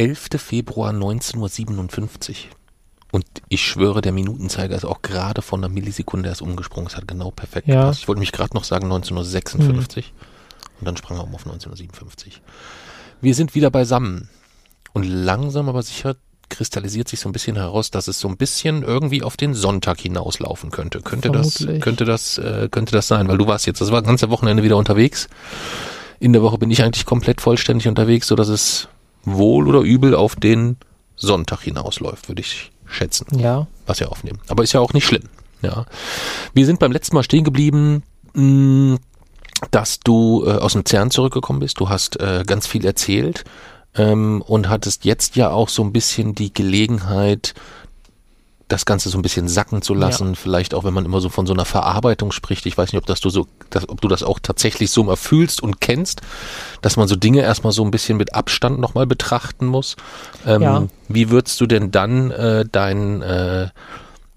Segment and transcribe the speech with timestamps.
[0.00, 0.28] 11.
[0.38, 2.48] Februar 1957.
[3.12, 6.86] Und ich schwöre, der Minutenzeiger ist auch gerade von einer Millisekunde erst umgesprungen.
[6.88, 7.80] Es hat genau perfekt Ja.
[7.82, 8.00] gepasst.
[8.00, 10.14] Ich wollte mich gerade noch sagen 1956.
[10.78, 12.40] Und dann sprang er um auf 1957.
[13.20, 14.30] Wir sind wieder beisammen.
[14.94, 16.16] Und langsam aber sicher
[16.48, 20.00] kristallisiert sich so ein bisschen heraus, dass es so ein bisschen irgendwie auf den Sonntag
[20.00, 21.00] hinauslaufen könnte.
[21.02, 21.82] Könnte das, Vermutlich.
[21.82, 23.28] könnte das, äh, könnte das sein?
[23.28, 25.28] Weil du warst jetzt, das war das ganze Wochenende wieder unterwegs.
[26.20, 28.88] In der Woche bin ich eigentlich komplett vollständig unterwegs, so dass es
[29.24, 30.76] wohl oder übel auf den
[31.16, 33.66] Sonntag hinausläuft, würde ich schätzen Ja.
[33.86, 34.40] was wir aufnehmen.
[34.48, 35.24] Aber ist ja auch nicht schlimm.
[35.62, 35.86] Ja.
[36.54, 38.02] Wir sind beim letzten Mal stehen geblieben,
[38.32, 38.96] mh,
[39.70, 41.78] dass du äh, aus dem CERN zurückgekommen bist.
[41.80, 43.44] Du hast äh, ganz viel erzählt
[43.94, 47.54] ähm, und hattest jetzt ja auch so ein bisschen die Gelegenheit,
[48.70, 50.34] das Ganze so ein bisschen sacken zu lassen.
[50.36, 52.64] Vielleicht auch, wenn man immer so von so einer Verarbeitung spricht.
[52.66, 55.16] Ich weiß nicht, ob das du so, dass, ob du das auch tatsächlich so mal
[55.16, 56.22] fühlst und kennst,
[56.80, 59.96] dass man so Dinge erstmal so ein bisschen mit Abstand nochmal betrachten muss.
[60.46, 60.86] Ähm, Ja.
[61.08, 63.68] Wie würdest du denn dann äh, dein, äh,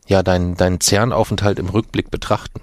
[0.08, 2.62] ja, deinen dein CERN-Aufenthalt im Rückblick betrachten?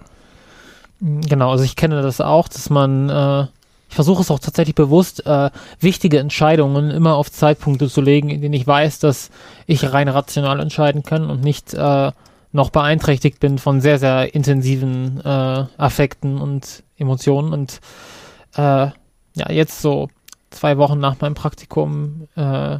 [1.00, 3.46] Genau, also ich kenne das auch, dass man, äh,
[3.90, 8.40] ich versuche es auch tatsächlich bewusst, äh, wichtige Entscheidungen immer auf Zeitpunkte zu legen, in
[8.40, 9.30] denen ich weiß, dass
[9.66, 12.12] ich rein rational entscheiden kann und nicht äh,
[12.52, 17.52] noch beeinträchtigt bin von sehr, sehr intensiven äh, Affekten und Emotionen.
[17.52, 17.80] Und
[18.54, 20.08] äh, ja, jetzt so
[20.50, 22.78] zwei Wochen nach meinem Praktikum äh,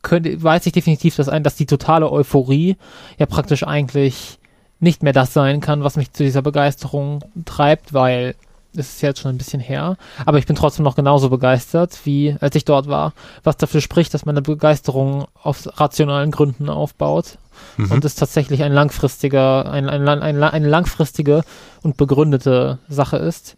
[0.00, 2.78] könnte, weiß ich definitiv, dass, ein, dass die totale Euphorie
[3.18, 4.38] ja praktisch eigentlich
[4.80, 8.34] nicht mehr das sein kann, was mich zu dieser Begeisterung treibt, weil
[8.74, 9.96] es ist jetzt schon ein bisschen her.
[10.24, 13.12] Aber ich bin trotzdem noch genauso begeistert, wie als ich dort war.
[13.44, 17.38] Was dafür spricht, dass meine Begeisterung auf rationalen Gründen aufbaut
[17.76, 17.92] Mhm.
[17.92, 21.42] und es tatsächlich ein langfristiger, ein, ein, ein, ein, eine langfristige
[21.82, 23.56] und begründete Sache ist.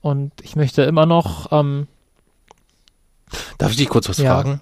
[0.00, 1.86] Und ich möchte immer noch, ähm,
[3.58, 4.34] Darf ich dich kurz was Ja.
[4.34, 4.60] fragen?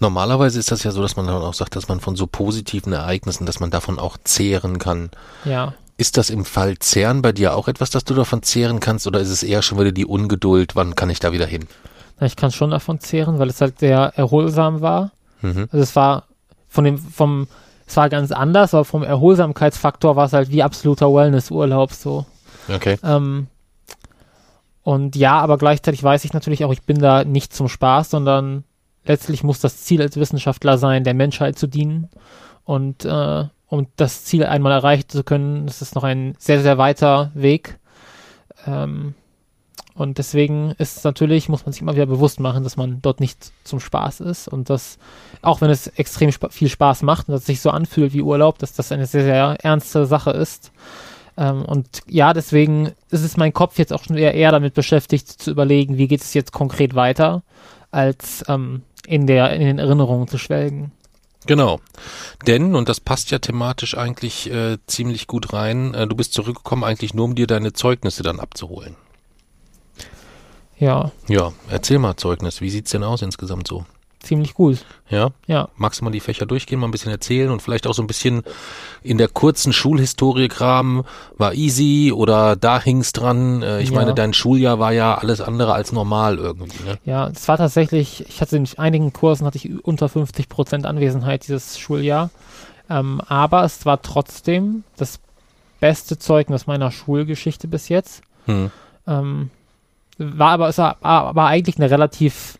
[0.00, 2.92] Normalerweise ist das ja so, dass man dann auch sagt, dass man von so positiven
[2.92, 5.10] Ereignissen, dass man davon auch zehren kann.
[5.44, 9.06] ja, Ist das im Fall Zehren bei dir auch etwas, dass du davon zehren kannst
[9.06, 11.66] oder ist es eher schon wieder die Ungeduld, wann kann ich da wieder hin?
[12.20, 15.10] na, ich kann schon davon zehren, weil es halt sehr erholsam war.
[15.40, 15.68] Mhm.
[15.72, 16.24] Also es war
[16.68, 17.48] von dem, vom,
[17.86, 22.26] es war ganz anders, aber vom Erholsamkeitsfaktor war es halt wie absoluter Wellnessurlaub so.
[22.68, 22.98] Okay.
[23.02, 23.48] Ähm,
[24.82, 28.64] und ja, aber gleichzeitig weiß ich natürlich auch, ich bin da nicht zum Spaß, sondern
[29.04, 32.10] letztlich muss das Ziel als Wissenschaftler sein, der Menschheit zu dienen.
[32.64, 36.76] Und äh, um das Ziel einmal erreichen zu können, das ist noch ein sehr, sehr
[36.76, 37.78] weiter Weg.
[38.66, 39.14] Ähm,
[39.94, 43.20] und deswegen ist es natürlich, muss man sich immer wieder bewusst machen, dass man dort
[43.20, 44.98] nicht zum Spaß ist und dass,
[45.40, 48.22] auch wenn es extrem spa viel Spaß macht und dass es sich so anfühlt wie
[48.22, 50.72] Urlaub, dass das eine sehr, sehr ernste Sache ist.
[51.36, 55.28] Ähm, und ja, deswegen ist es mein Kopf jetzt auch schon eher, eher damit beschäftigt,
[55.28, 57.44] zu überlegen, wie geht es jetzt konkret weiter,
[57.92, 60.90] als ähm, in, der, in den Erinnerungen zu schwelgen.
[61.46, 61.80] Genau.
[62.46, 66.84] Denn, und das passt ja thematisch eigentlich äh, ziemlich gut rein, äh, du bist zurückgekommen
[66.84, 68.96] eigentlich nur, um dir deine Zeugnisse dann abzuholen.
[70.78, 72.60] Ja, Ja, erzähl mal Zeugnis.
[72.62, 73.84] Wie sieht's denn aus insgesamt so?
[74.20, 74.84] Ziemlich gut.
[75.08, 75.30] Ja?
[75.46, 78.02] Ja, Magst du mal die Fächer durchgehen, mal ein bisschen erzählen und vielleicht auch so
[78.02, 78.42] ein bisschen
[79.02, 81.04] in der kurzen Schulhistorie kramen,
[81.36, 83.62] war easy oder da hing's dran?
[83.62, 83.96] Äh, ich Ja.
[83.96, 86.98] meine, dein Schuljahr war ja alles andere als normal irgendwie, ne?
[87.04, 91.46] ja, es war tatsächlich, ich hatte in einigen Kursen hatte ich unter 50 Prozent Anwesenheit
[91.46, 92.30] dieses Schuljahr.
[92.88, 95.18] Ähm, aber es war trotzdem das
[95.80, 98.22] beste Zeugnis meiner Schulgeschichte bis jetzt.
[98.46, 98.70] Hm.
[99.06, 99.50] Ähm,
[100.18, 102.58] war aber, es war, war eigentlich eine relativ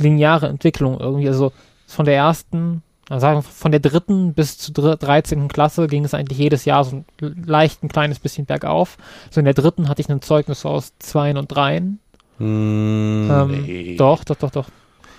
[0.00, 1.28] lineare Entwicklung irgendwie.
[1.28, 1.52] Also
[1.86, 5.48] von der ersten, also sagen wir, von der dritten bis zur dr- 13.
[5.48, 7.04] Klasse ging es eigentlich jedes Jahr so ein
[7.46, 8.96] leicht ein kleines bisschen bergauf.
[9.30, 11.98] So in der dritten hatte ich ein Zeugnis aus Zweien und Dreien.
[12.38, 13.96] Hm, Ähm, nee.
[13.96, 14.66] Doch, doch, doch, doch.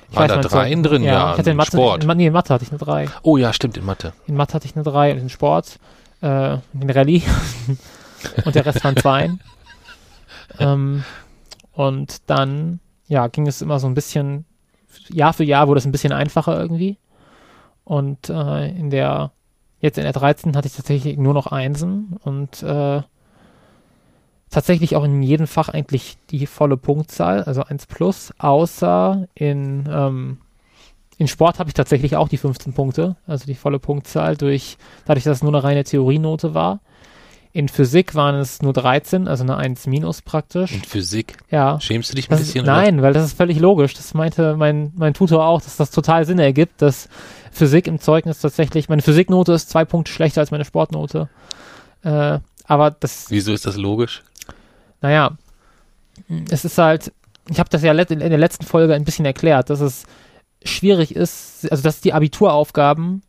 [0.09, 1.03] Ich Waren da mein Dreien Zeugnis- drin?
[1.03, 2.03] Ja, Ja, ich hatte in Mathe, Sport.
[2.03, 3.07] In, nee, in Mathe hatte ich eine 3.
[3.23, 4.13] Oh ja, stimmt, in Mathe.
[4.27, 5.77] In Mathe hatte ich eine 3 und in Sport,
[6.21, 7.21] äh, in Rallye
[8.45, 9.39] und der Rest waren Zweien.
[10.59, 11.03] ähm,
[11.73, 14.45] und dann, ja, ging es immer so ein bisschen,
[15.09, 16.97] Jahr für Jahr wurde es ein bisschen einfacher irgendwie.
[17.83, 19.31] Und äh, in der,
[19.79, 23.01] jetzt in der 13 hatte ich tatsächlich nur noch Einsen und äh,
[24.49, 30.37] tatsächlich auch in jedem Fach eigentlich die volle Punktzahl, also 1 plus, außer in, ähm,
[31.17, 35.23] in Sport habe ich tatsächlich auch die 15 Punkte, also die volle Punktzahl, durch, dadurch,
[35.23, 36.81] dass es nur eine reine Theorienote war.
[37.53, 40.71] In Physik waren es nur 13, also eine 1 minus praktisch.
[40.73, 41.37] Und Physik.
[41.49, 41.79] Ja.
[41.81, 42.63] Schämst du dich ein Das ist, bisschen?
[42.63, 42.75] oder?
[42.75, 43.93] nein, weil das ist völlig logisch.
[43.93, 47.09] Das meinte mein, mein Tutor auch, dass das total Sinn ergibt, dass
[47.51, 51.27] Physik im Zeugnis tatsächlich, meine Physiknote ist zwei Punkte schlechter als meine Sportnote.
[52.03, 54.23] Äh, aber das, Wieso ist das logisch?
[55.01, 55.31] naja,
[56.49, 57.11] es ist halt,
[57.49, 60.05] ich habe das ja in der letzten Folge ein bisschen erklärt, dass es
[60.63, 63.23] schwierig ist, also dass die Abituraufgaben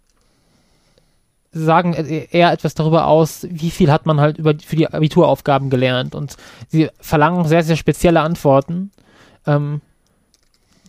[1.53, 6.15] sagen eher etwas darüber aus, wie viel hat man halt über für die Abituraufgaben gelernt
[6.15, 6.37] und
[6.69, 8.91] sie verlangen sehr sehr spezielle Antworten,
[9.47, 9.83] ähm,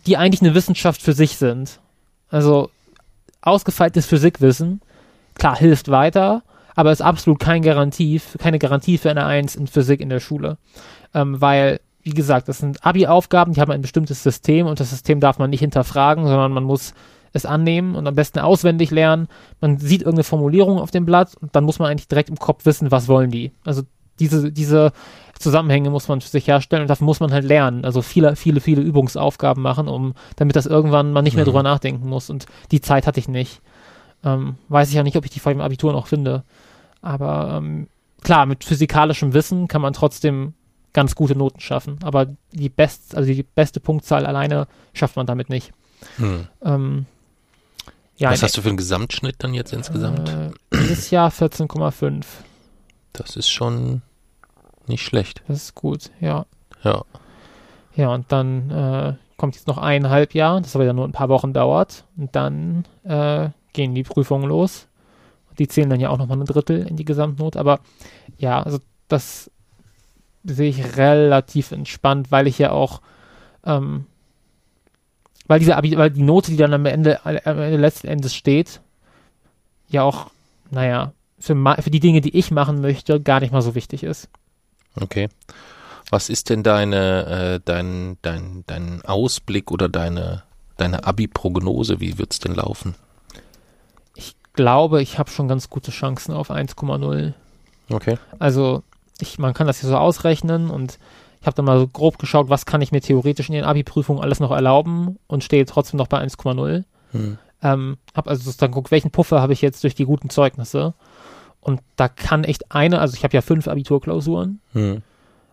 [0.06, 1.80] die eigentlich eine Wissenschaft für sich sind.
[2.30, 2.70] Also
[3.42, 4.80] ausgefeiltes Physikwissen,
[5.34, 6.42] klar hilft weiter,
[6.74, 10.56] aber ist absolut kein Garantie, keine Garantie für eine Eins in Physik in der Schule,
[11.12, 15.20] ähm, weil wie gesagt, das sind Abi-Aufgaben, die haben ein bestimmtes System und das System
[15.20, 16.92] darf man nicht hinterfragen, sondern man muss
[17.34, 19.28] es annehmen und am besten auswendig lernen.
[19.60, 22.64] Man sieht irgendeine Formulierung auf dem Blatt und dann muss man eigentlich direkt im Kopf
[22.64, 23.52] wissen, was wollen die.
[23.64, 23.82] Also
[24.20, 24.92] diese, diese
[25.38, 27.84] Zusammenhänge muss man für sich herstellen und dafür muss man halt lernen.
[27.84, 31.48] Also viele, viele, viele Übungsaufgaben machen, um, damit das irgendwann man nicht mehr mhm.
[31.48, 32.30] drüber nachdenken muss.
[32.30, 33.60] Und die Zeit hatte ich nicht.
[34.24, 36.44] Ähm, weiß ich ja nicht, ob ich die vor dem Abitur noch finde.
[37.02, 37.88] Aber ähm,
[38.22, 40.54] klar, mit physikalischem Wissen kann man trotzdem
[40.92, 41.98] ganz gute Noten schaffen.
[42.04, 45.72] Aber die best, also die beste Punktzahl alleine schafft man damit nicht.
[46.16, 46.46] Hm.
[46.62, 47.06] Ähm,
[48.16, 50.28] ja, Was hast du für einen Gesamtschnitt dann jetzt insgesamt?
[50.28, 52.24] Äh, dieses Jahr 14,5.
[53.12, 54.02] Das ist schon
[54.86, 55.42] nicht schlecht.
[55.48, 56.46] Das ist gut, ja.
[56.82, 57.04] Ja.
[57.96, 61.28] Ja, und dann äh, kommt jetzt noch eineinhalb Jahr, das aber ja nur ein paar
[61.28, 62.04] Wochen dauert.
[62.16, 64.88] Und dann äh, gehen die Prüfungen los.
[65.58, 67.56] Die zählen dann ja auch nochmal ein Drittel in die Gesamtnot.
[67.56, 67.80] Aber
[68.36, 68.78] ja, also
[69.08, 69.50] das
[70.42, 73.00] sehe ich relativ entspannt, weil ich ja auch,
[73.64, 74.06] ähm,
[75.46, 78.80] weil diese Abi, weil die Note, die dann am Ende, am Ende letzten Endes steht,
[79.88, 80.30] ja auch,
[80.70, 84.28] naja, für, für die Dinge, die ich machen möchte, gar nicht mal so wichtig ist.
[85.00, 85.28] Okay.
[86.10, 87.26] Was ist denn deine,
[87.56, 90.42] äh, dein, dein, dein Ausblick oder deine,
[90.76, 92.00] deine Abi-Prognose?
[92.00, 92.94] Wie wird es denn laufen?
[94.14, 97.32] Ich glaube, ich habe schon ganz gute Chancen auf 1,0.
[97.90, 98.18] Okay.
[98.38, 98.82] Also
[99.20, 100.98] ich, man kann das hier so ausrechnen und
[101.44, 104.22] ich habe dann mal so grob geschaut, was kann ich mir theoretisch in den Abi-Prüfungen
[104.22, 106.84] alles noch erlauben und stehe trotzdem noch bei 1,0.
[107.12, 107.36] Hm.
[107.62, 110.94] Ähm, habe also dann geguckt, welchen Puffer habe ich jetzt durch die guten Zeugnisse.
[111.60, 114.62] Und da kann echt eine, also ich habe ja fünf Abiturklausuren.
[114.72, 115.02] Hm.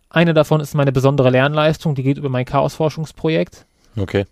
[0.09, 3.65] Eine davon ist meine besondere Lernleistung, die geht über mein Chaos-Forschungsprojekt.
[3.97, 4.25] Okay.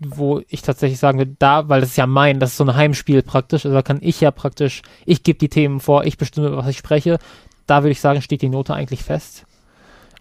[0.00, 2.74] Wo ich tatsächlich sagen würde, da, weil das ist ja mein, das ist so ein
[2.74, 6.56] Heimspiel praktisch, also da kann ich ja praktisch, ich gebe die Themen vor, ich bestimme,
[6.56, 7.20] was ich spreche
[7.68, 9.44] da würde ich sagen, steht die Note eigentlich fest.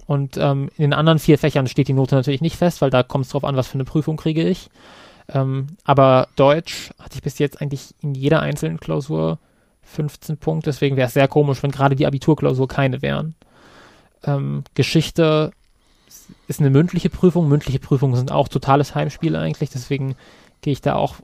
[0.08, 3.04] Und ähm, in den anderen vier Fächern steht die Note natürlich nicht fest, weil da
[3.04, 4.70] kommt es drauf an, was für eine Prüfung kriege ich.
[5.28, 9.38] Ähm, aber Deutsch hatte ich bis jetzt eigentlich in jeder einzelnen Klausur
[9.84, 13.36] 15 Punkte, deswegen wäre es sehr komisch, wenn gerade die Abiturklausur keine wären.
[14.24, 15.52] Ähm, Geschichte
[16.48, 17.48] ist eine mündliche Prüfung.
[17.50, 20.16] Mündliche Prüfungen sind auch totales Heimspiel eigentlich, deswegen
[20.62, 21.16] gehe ich da auch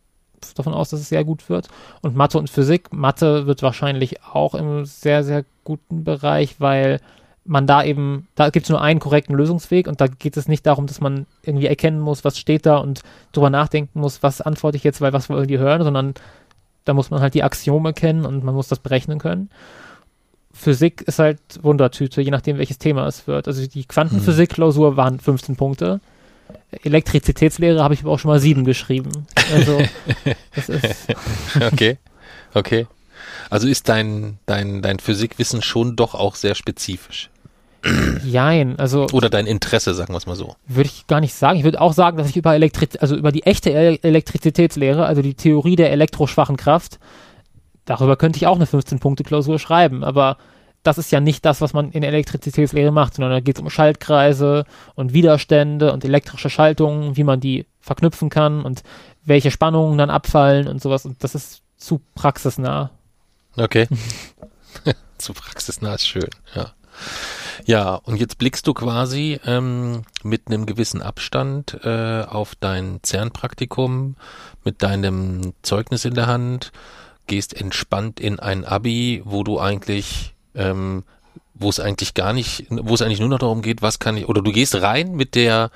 [0.55, 1.69] davon aus, dass es sehr gut wird.
[2.01, 2.91] Und Mathe und Physik.
[2.91, 6.99] Mathe wird wahrscheinlich auch im sehr, sehr guten Bereich, weil
[7.45, 10.65] man da eben, da gibt es nur einen korrekten Lösungsweg und da geht es nicht
[10.65, 13.01] darum, dass man irgendwie erkennen muss, was steht da und
[13.33, 16.13] drüber nachdenken muss, was antworte ich jetzt, weil was wollen die hören, sondern
[16.85, 19.49] da muss man halt die Axiome kennen und man muss das berechnen können.
[20.53, 23.47] Physik ist halt Wundertüte, je nachdem, welches Thema es wird.
[23.47, 25.99] Also die Quantenphysik-Klausur waren 15 Punkte.
[26.83, 29.25] Elektrizitätslehre habe ich aber auch schon mal sieben geschrieben.
[29.51, 29.81] Also,
[30.55, 31.07] das ist.
[31.71, 31.97] okay,
[32.53, 32.87] okay.
[33.49, 37.29] Also ist dein, dein, dein Physikwissen schon doch auch sehr spezifisch.
[38.23, 39.07] Jein, also.
[39.11, 40.55] Oder dein Interesse, sagen wir es mal so.
[40.67, 41.57] Würde ich gar nicht sagen.
[41.57, 45.33] Ich würde auch sagen, dass ich über Elektrizität, also über die echte Elektrizitätslehre, also die
[45.33, 46.99] Theorie der elektroschwachen Kraft,
[47.85, 50.37] darüber könnte ich auch eine 15-Punkte-Klausur schreiben, aber
[50.83, 53.69] das ist ja nicht das, was man in Elektrizitätslehre macht, sondern da geht es um
[53.69, 54.65] Schaltkreise
[54.95, 58.83] und Widerstände und elektrische Schaltungen, wie man die verknüpfen kann und
[59.25, 61.05] welche Spannungen dann abfallen und sowas.
[61.05, 62.91] Und das ist zu praxisnah.
[63.55, 63.87] Okay.
[65.17, 66.73] zu praxisnah ist schön, ja.
[67.65, 74.15] Ja, und jetzt blickst du quasi ähm, mit einem gewissen Abstand äh, auf dein CERN-Praktikum
[74.63, 76.71] mit deinem Zeugnis in der Hand,
[77.27, 81.03] gehst entspannt in ein Abi, wo du eigentlich ähm,
[81.55, 84.27] wo es eigentlich gar nicht, wo es eigentlich nur noch darum geht, was kann ich,
[84.27, 85.71] oder du gehst rein mit der,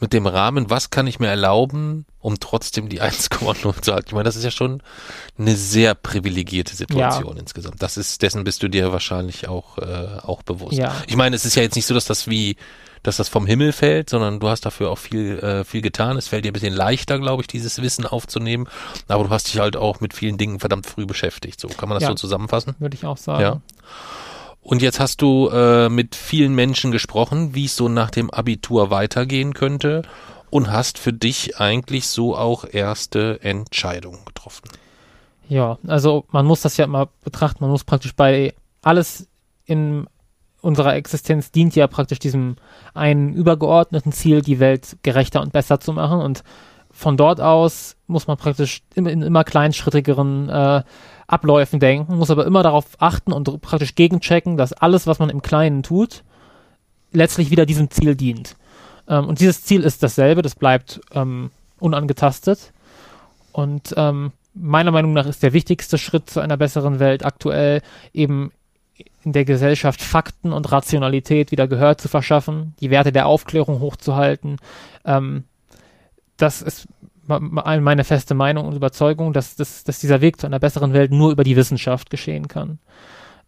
[0.00, 4.08] mit dem Rahmen, was kann ich mir erlauben, um trotzdem die 1,0 zu halten.
[4.08, 4.82] Ich meine, das ist ja schon
[5.38, 7.40] eine sehr privilegierte Situation ja.
[7.40, 7.82] insgesamt.
[7.82, 10.78] Das ist, dessen bist du dir wahrscheinlich auch, äh, auch bewusst.
[10.78, 10.94] Ja.
[11.06, 12.56] Ich meine, es ist ja jetzt nicht so, dass das wie,
[13.02, 16.16] dass das vom Himmel fällt, sondern du hast dafür auch viel, äh, viel getan.
[16.16, 18.68] Es fällt dir ein bisschen leichter, glaube ich, dieses Wissen aufzunehmen.
[19.08, 21.60] Aber du hast dich halt auch mit vielen Dingen verdammt früh beschäftigt.
[21.60, 22.74] So kann man das ja, so zusammenfassen?
[22.78, 23.42] Würde ich auch sagen.
[23.42, 23.60] Ja.
[24.70, 28.92] Und jetzt hast du äh, mit vielen Menschen gesprochen, wie es so nach dem Abitur
[28.92, 30.02] weitergehen könnte
[30.48, 34.68] und hast für dich eigentlich so auch erste Entscheidungen getroffen.
[35.48, 39.26] Ja, also man muss das ja immer betrachten, man muss praktisch bei alles
[39.64, 40.06] in
[40.60, 42.54] unserer Existenz dient ja praktisch diesem
[42.94, 46.44] einen übergeordneten Ziel, die Welt gerechter und besser zu machen und
[47.00, 50.82] von dort aus muss man praktisch in, in immer kleinschrittigeren äh,
[51.26, 55.40] Abläufen denken, muss aber immer darauf achten und praktisch gegenchecken, dass alles, was man im
[55.40, 56.24] Kleinen tut,
[57.12, 58.54] letztlich wieder diesem Ziel dient.
[59.08, 62.72] Ähm, und dieses Ziel ist dasselbe, das bleibt ähm, unangetastet.
[63.52, 67.80] Und ähm, meiner Meinung nach ist der wichtigste Schritt zu einer besseren Welt aktuell
[68.12, 68.52] eben
[69.24, 74.56] in der Gesellschaft Fakten und Rationalität wieder Gehör zu verschaffen, die Werte der Aufklärung hochzuhalten.
[75.06, 75.44] Ähm,
[76.40, 76.88] das ist
[77.26, 81.30] meine feste Meinung und Überzeugung, dass, dass, dass dieser Weg zu einer besseren Welt nur
[81.30, 82.78] über die Wissenschaft geschehen kann.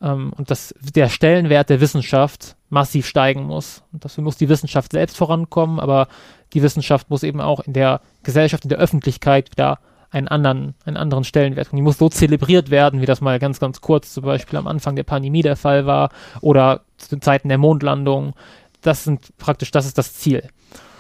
[0.01, 3.83] Ähm, und dass der Stellenwert der Wissenschaft massiv steigen muss.
[3.93, 6.09] Und dafür muss die Wissenschaft selbst vorankommen, aber
[6.53, 9.81] die Wissenschaft muss eben auch in der Gesellschaft, in der Öffentlichkeit wieder
[10.11, 11.73] einen anderen, einen anderen Stellenwert.
[11.73, 14.67] Und die muss so zelebriert werden, wie das mal ganz, ganz kurz zum Beispiel am
[14.67, 18.35] Anfang der Pandemie der Fall war oder zu den Zeiten der Mondlandung.
[18.83, 20.49] Das sind praktisch, das ist das Ziel.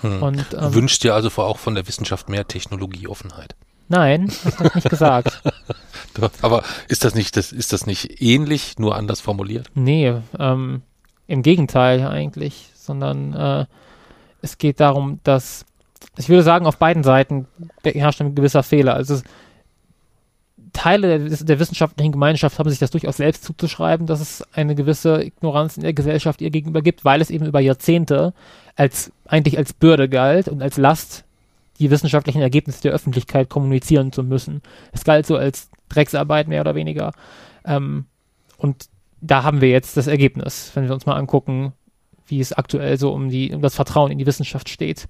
[0.02, 0.22] Hm.
[0.22, 3.54] Und, ähm, du wünschst dir also auch von der Wissenschaft mehr Technologieoffenheit?
[3.88, 5.42] Nein, das habe ich nicht gesagt.
[6.42, 9.70] Aber ist das nicht, das, ist das nicht ähnlich, nur anders formuliert?
[9.74, 10.82] Nee, ähm,
[11.26, 13.66] im Gegenteil eigentlich, sondern äh,
[14.40, 15.64] es geht darum, dass
[16.16, 17.46] ich würde sagen, auf beiden Seiten
[17.84, 18.94] herrscht ein gewisser Fehler.
[18.94, 19.20] Also
[20.72, 25.22] Teile der, der, wissenschaftlichen Gemeinschaft haben sich das durchaus selbst zuzuschreiben, dass es eine gewisse
[25.22, 28.32] Ignoranz in der Gesellschaft ihr gegenüber gibt, weil es eben über Jahrzehnte
[28.74, 31.24] als eigentlich als Bürde galt und als Last,
[31.78, 34.62] die wissenschaftlichen Ergebnisse der Öffentlichkeit kommunizieren zu müssen.
[34.92, 37.12] Es galt so als Drecksarbeit mehr oder weniger.
[37.64, 38.06] Ähm,
[38.56, 38.86] und
[39.20, 41.72] da haben wir jetzt das Ergebnis, wenn wir uns mal angucken,
[42.26, 45.06] wie es aktuell so um, die, um das Vertrauen in die Wissenschaft steht.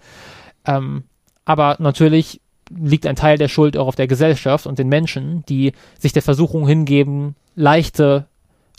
[0.66, 1.04] Ähm,
[1.44, 2.41] aber natürlich
[2.76, 6.22] liegt ein Teil der Schuld auch auf der Gesellschaft und den Menschen, die sich der
[6.22, 8.26] Versuchung hingeben, leichte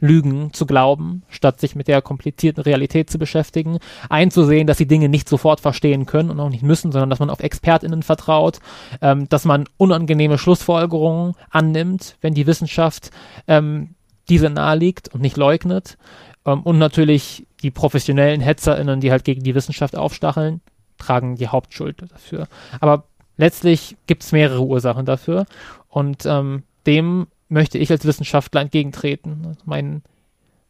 [0.01, 3.77] Lügen zu glauben, statt sich mit der komplizierten Realität zu beschäftigen,
[4.09, 7.29] einzusehen, dass sie Dinge nicht sofort verstehen können und auch nicht müssen, sondern dass man
[7.29, 8.59] auf ExpertInnen vertraut,
[9.01, 13.11] ähm, dass man unangenehme Schlussfolgerungen annimmt, wenn die Wissenschaft
[13.47, 13.95] ähm,
[14.29, 15.97] diese naheliegt und nicht leugnet.
[16.45, 20.61] Ähm, und natürlich die professionellen HetzerInnen, die halt gegen die Wissenschaft aufstacheln,
[20.97, 22.47] tragen die Hauptschuld dafür.
[22.79, 23.05] Aber
[23.37, 25.45] letztlich gibt es mehrere Ursachen dafür
[25.89, 29.57] und ähm, dem möchte ich als Wissenschaftler entgegentreten.
[29.65, 30.01] Mein,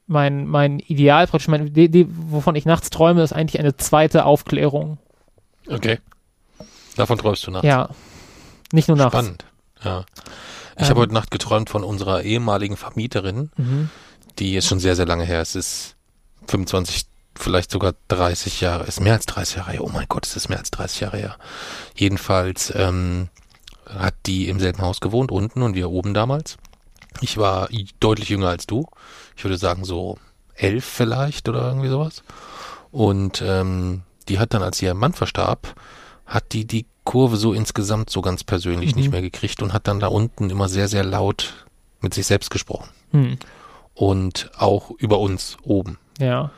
[0.06, 4.26] mein, mein Ideal, praktisch mein, die, die, wovon ich nachts träume, ist eigentlich eine zweite
[4.26, 4.98] Aufklärung.
[5.68, 6.00] Okay.
[6.96, 7.66] Davon träumst du nachts?
[7.66, 7.90] Ja.
[8.72, 9.14] Nicht nur nachts.
[9.14, 9.46] Spannend.
[9.84, 10.06] Ja.
[10.76, 13.90] Ich ähm, habe heute Nacht geträumt von unserer ehemaligen Vermieterin, mhm.
[14.40, 15.42] die ist schon sehr, sehr lange her.
[15.42, 15.96] Es ist
[16.48, 17.06] 25
[17.36, 19.84] vielleicht sogar 30 Jahre, ist mehr als 30 Jahre her.
[19.84, 21.38] Oh mein Gott, es ist mehr als 30 Jahre her.
[21.96, 23.30] Jedenfalls ähm,
[23.88, 26.58] hat die im selben Haus gewohnt, unten und wir oben damals.
[27.22, 28.88] Ich war deutlich jünger als du.
[29.36, 30.18] Ich würde sagen so
[30.56, 32.24] elf vielleicht oder irgendwie sowas.
[32.92, 35.76] Und ähm, die hat dann, als ihr Mann verstarb,
[36.26, 39.02] hat die die Kurve so insgesamt so ganz persönlich mhm.
[39.02, 41.66] nicht mehr gekriegt und hat dann da unten immer sehr, sehr laut
[42.02, 42.90] mit sich selbst gesprochen.
[43.12, 43.38] Mhm.
[43.94, 45.98] Und auch über uns oben.
[46.20, 46.52] Ja.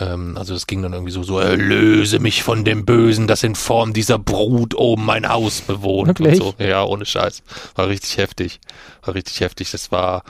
[0.00, 3.54] Ähm, also es ging dann irgendwie so, so, erlöse mich von dem Bösen, das in
[3.54, 6.08] Form dieser Brut oben mein Haus bewohnt.
[6.08, 6.40] Wirklich?
[6.40, 6.64] Und so.
[6.64, 7.42] Ja, ohne Scheiß.
[7.74, 8.60] War richtig heftig.
[9.04, 9.70] War richtig heftig.
[9.70, 10.24] Das war,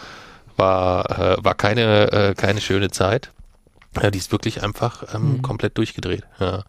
[0.56, 3.30] war, äh, war keine, äh, keine schöne Zeit.
[4.00, 5.42] Ja, die ist wirklich einfach ähm, mhm.
[5.42, 6.24] komplett durchgedreht.
[6.40, 6.64] Ja.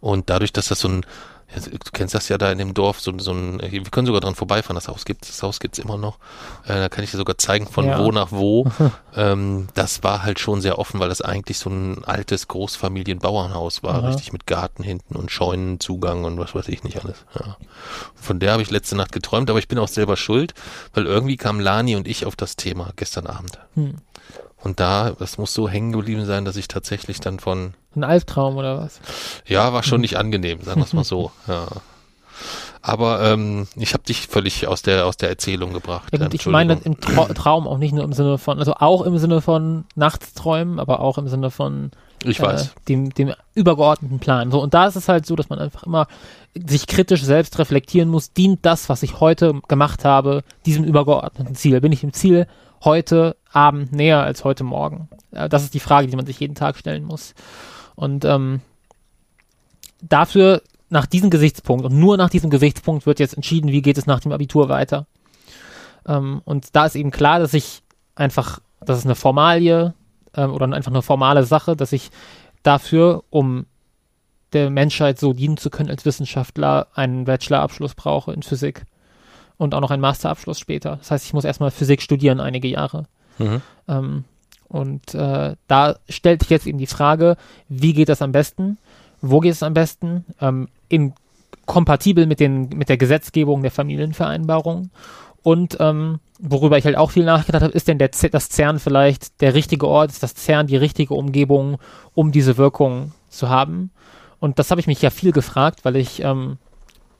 [0.00, 1.06] Und dadurch, dass das so ein
[1.54, 4.34] du kennst das ja da in dem Dorf, so, so ein, wir können sogar dran
[4.34, 6.18] vorbeifahren, das Haus gibt das Haus gibt's immer noch.
[6.64, 7.98] Äh, da kann ich dir sogar zeigen, von ja.
[7.98, 8.70] wo nach wo.
[9.16, 13.96] ähm, das war halt schon sehr offen, weil das eigentlich so ein altes Großfamilienbauernhaus war,
[13.96, 14.08] Aha.
[14.08, 17.24] richtig mit Garten hinten und Scheunenzugang und was weiß ich nicht alles.
[17.34, 17.56] Ja.
[18.14, 20.54] Von der habe ich letzte Nacht geträumt, aber ich bin auch selber schuld,
[20.94, 23.58] weil irgendwie kam Lani und ich auf das Thema gestern Abend.
[23.74, 23.96] Hm.
[24.62, 27.74] Und da, das muss so hängen geblieben sein, dass ich tatsächlich dann von.
[27.96, 29.00] Ein Albtraum oder was?
[29.46, 31.32] Ja, war schon nicht angenehm, sagen wir es mal so.
[31.48, 31.66] Ja.
[32.84, 36.08] Aber ähm, ich habe dich völlig aus der aus der Erzählung gebracht.
[36.12, 39.18] Ja, ich meine im Tra Traum auch nicht nur im Sinne von, also auch im
[39.18, 41.92] Sinne von Nachtsträumen, aber auch im Sinne von
[42.24, 42.74] ich äh, weiß.
[42.88, 44.50] Dem, dem übergeordneten Plan.
[44.50, 46.08] So, und da ist es halt so, dass man einfach immer
[46.54, 51.80] sich kritisch selbst reflektieren muss, dient das, was ich heute gemacht habe, diesem übergeordneten Ziel?
[51.80, 52.46] Bin ich dem Ziel
[52.84, 55.08] heute Abend näher als heute Morgen?
[55.30, 57.34] Das ist die Frage, die man sich jeden Tag stellen muss.
[57.94, 58.60] Und ähm,
[60.02, 64.06] dafür, nach diesem Gesichtspunkt und nur nach diesem Gesichtspunkt wird jetzt entschieden, wie geht es
[64.06, 65.06] nach dem Abitur weiter.
[66.06, 67.82] Ähm, und da ist eben klar, dass ich
[68.14, 69.94] einfach, das ist eine Formalie
[70.34, 72.10] ähm, oder einfach eine formale Sache, dass ich
[72.62, 73.66] dafür, um
[74.52, 78.84] der Menschheit so dienen zu können als Wissenschaftler, einen Bachelorabschluss brauche in Physik
[79.62, 80.96] und auch noch einen Masterabschluss später.
[80.96, 83.06] Das heißt, ich muss erstmal Physik studieren einige Jahre.
[83.38, 83.62] Mhm.
[83.88, 84.24] Ähm,
[84.68, 87.36] und äh, da stellt sich jetzt eben die Frage,
[87.68, 88.78] wie geht das am besten?
[89.20, 90.24] Wo geht es am besten?
[90.40, 91.14] Ähm, in
[91.66, 94.90] kompatibel mit den mit der Gesetzgebung der Familienvereinbarung
[95.42, 99.40] und ähm, worüber ich halt auch viel nachgedacht habe, ist denn der, das CERN vielleicht
[99.40, 101.78] der richtige Ort, ist das CERN die richtige Umgebung,
[102.14, 103.90] um diese Wirkung zu haben?
[104.40, 106.58] Und das habe ich mich ja viel gefragt, weil ich, ähm,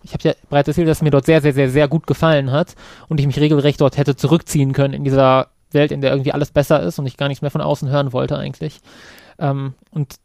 [0.03, 2.75] ich habe ja bereits erzählt, dass mir dort sehr, sehr, sehr, sehr gut gefallen hat
[3.09, 6.51] und ich mich regelrecht dort hätte zurückziehen können in dieser Welt, in der irgendwie alles
[6.51, 8.81] besser ist und ich gar nichts mehr von außen hören wollte eigentlich.
[9.39, 10.17] Ähm, und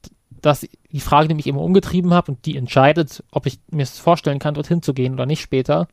[0.42, 4.00] das die Frage, die mich immer umgetrieben habe und die entscheidet, ob ich mir es
[4.00, 5.88] vorstellen kann, dorthin zu gehen oder nicht später,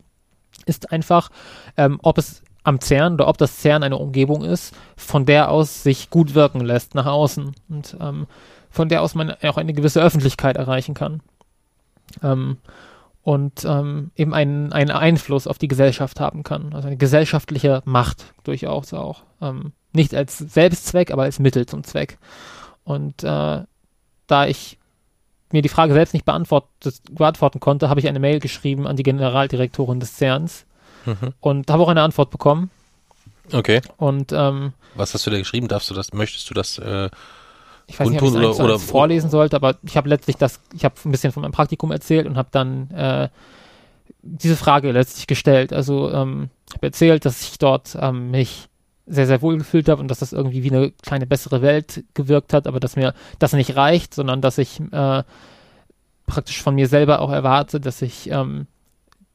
[0.66, 1.30] ist einfach,
[1.76, 5.82] ähm, ob es am CERN oder ob das CERN eine Umgebung ist, von der aus
[5.82, 8.26] sich gut wirken lässt nach außen und ähm,
[8.70, 11.20] von der aus man auch eine gewisse Öffentlichkeit erreichen kann.
[12.22, 12.58] Ähm,
[13.24, 16.74] und ähm, eben einen, einen Einfluss auf die Gesellschaft haben kann.
[16.74, 19.22] Also eine gesellschaftliche Macht durchaus auch.
[19.40, 22.18] Ähm, nicht als Selbstzweck, aber als Mittel zum Zweck.
[22.84, 23.62] Und äh,
[24.26, 24.78] da ich
[25.52, 30.00] mir die Frage selbst nicht beantworten konnte, habe ich eine Mail geschrieben an die Generaldirektorin
[30.00, 30.66] des CERNs
[31.06, 31.32] mhm.
[31.40, 32.70] und habe auch eine Antwort bekommen.
[33.52, 33.80] Okay.
[33.96, 35.68] Und ähm, was hast du da geschrieben?
[35.68, 36.12] Darfst du das?
[36.12, 36.76] Möchtest du das?
[36.76, 37.08] Äh,
[37.86, 40.60] ich weiß nicht, ob ich es oder, oder vorlesen sollte, aber ich habe letztlich das,
[40.74, 43.28] ich habe ein bisschen von meinem Praktikum erzählt und habe dann äh,
[44.22, 45.72] diese Frage letztlich gestellt.
[45.72, 48.68] Also ähm, habe erzählt, dass ich dort ähm, mich
[49.06, 52.54] sehr, sehr wohl gefühlt habe und dass das irgendwie wie eine kleine bessere Welt gewirkt
[52.54, 55.22] hat, aber dass mir das nicht reicht, sondern dass ich äh,
[56.26, 58.66] praktisch von mir selber auch erwarte, dass ich ähm,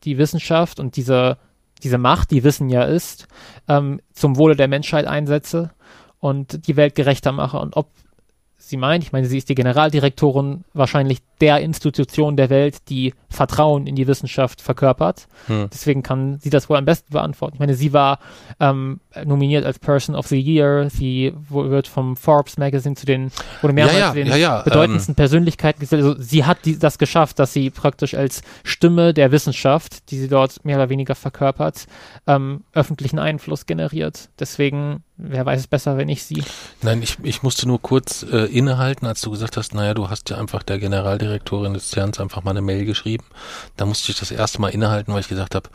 [0.03, 1.38] die Wissenschaft und diese,
[1.84, 3.27] diese Macht, die Wissen ja ist,
[3.68, 5.70] ähm, zum Wohle der Menschheit einsetze
[6.20, 7.60] und die Welt gerechter mache.
[7.60, 7.91] Und ob
[8.60, 9.04] sie meint.
[9.04, 14.08] Ich meine, sie ist die Generaldirektorin wahrscheinlich der Institution der Welt, die Vertrauen in die
[14.08, 15.27] Wissenschaft verkörpert.
[15.48, 15.69] Hm.
[15.72, 17.55] Deswegen kann sie das wohl am besten beantworten.
[17.55, 18.19] Ich meine, sie war
[18.60, 20.89] ähm, nominiert als Person of the Year.
[20.89, 23.31] Sie wird vom Forbes Magazine zu den,
[23.62, 26.03] wurde mehrmals ja, ja, zu den ja, ja, bedeutendsten ähm, Persönlichkeiten gestellt.
[26.03, 30.27] Also sie hat die, das geschafft, dass sie praktisch als Stimme der Wissenschaft, die sie
[30.27, 31.86] dort mehr oder weniger verkörpert,
[32.27, 34.29] ähm, öffentlichen Einfluss generiert.
[34.40, 36.44] Deswegen wer weiß es besser, wenn ich sie.
[36.81, 40.29] Nein, ich, ich musste nur kurz äh, innehalten, als du gesagt hast, naja, du hast
[40.29, 40.79] ja einfach der
[41.29, 43.25] Generaldirektorin des CERNs einfach mal eine Mail geschrieben.
[43.77, 45.70] Da musste ich das erste Mal innehalten, weil ich gesagt habe,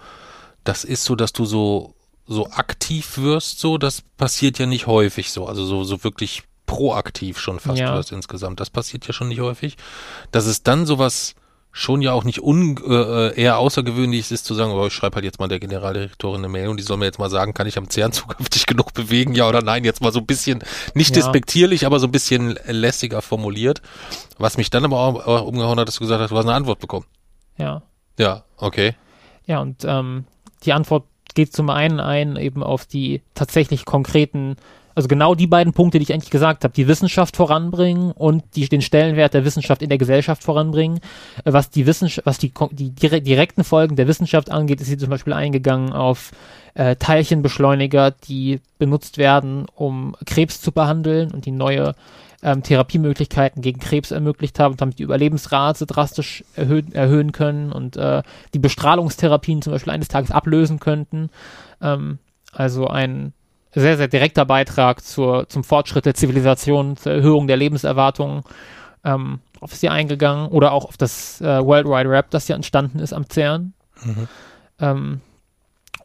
[0.64, 1.94] das ist so, dass du so
[2.26, 7.38] so aktiv wirst, so das passiert ja nicht häufig so, also so so wirklich proaktiv
[7.38, 7.94] schon fast ja.
[7.94, 8.60] wirst insgesamt.
[8.60, 9.76] Das passiert ja schon nicht häufig.
[10.32, 11.34] Dass es dann sowas
[11.76, 15.24] schon ja auch nicht un, äh, eher außergewöhnlich ist zu sagen, oh, ich schreibe halt
[15.24, 17.76] jetzt mal der Generaldirektorin eine Mail und die soll mir jetzt mal sagen, kann ich
[17.76, 20.62] am CERN zukünftig genug bewegen, ja oder nein, jetzt mal so ein bisschen,
[20.94, 21.20] nicht ja.
[21.20, 23.82] despektierlich, aber so ein bisschen lässiger formuliert.
[24.38, 26.54] Was mich dann aber auch, auch umgehauen hat, dass du gesagt hast, du hast eine
[26.54, 27.06] Antwort bekommen.
[27.58, 27.82] Ja.
[28.20, 28.94] Ja, okay.
[29.44, 30.26] Ja, und ähm,
[30.62, 34.54] die Antwort geht zum einen ein eben auf die tatsächlich konkreten
[34.94, 38.68] also genau die beiden Punkte, die ich eigentlich gesagt habe, die Wissenschaft voranbringen und die,
[38.68, 41.00] den Stellenwert der Wissenschaft in der Gesellschaft voranbringen.
[41.44, 45.10] Äh, was die Wissenschaft, was die, die direkten Folgen der Wissenschaft angeht, ist sie zum
[45.10, 46.30] Beispiel eingegangen auf
[46.74, 51.94] äh, Teilchenbeschleuniger, die benutzt werden, um Krebs zu behandeln und die neue
[52.42, 57.96] ähm, Therapiemöglichkeiten gegen Krebs ermöglicht haben und damit die Überlebensrate drastisch erhöhen, erhöhen können und
[57.96, 61.30] äh, die Bestrahlungstherapien zum Beispiel eines Tages ablösen könnten.
[61.80, 62.18] Ähm,
[62.52, 63.32] also ein
[63.74, 68.44] sehr, sehr direkter Beitrag zur, zum Fortschritt der Zivilisation, zur Erhöhung der Lebenserwartung
[69.04, 72.98] ähm, auf sie eingegangen oder auch auf das äh, World Wide Rap, das ja entstanden
[72.98, 73.74] ist am CERN.
[74.04, 74.28] Mhm.
[74.80, 75.20] Ähm,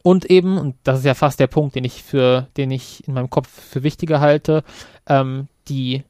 [0.02, 3.14] und eben, und das ist ja fast der Punkt, den ich für, den ich in
[3.14, 4.64] meinem Kopf für wichtiger halte,
[5.06, 6.04] ähm, die,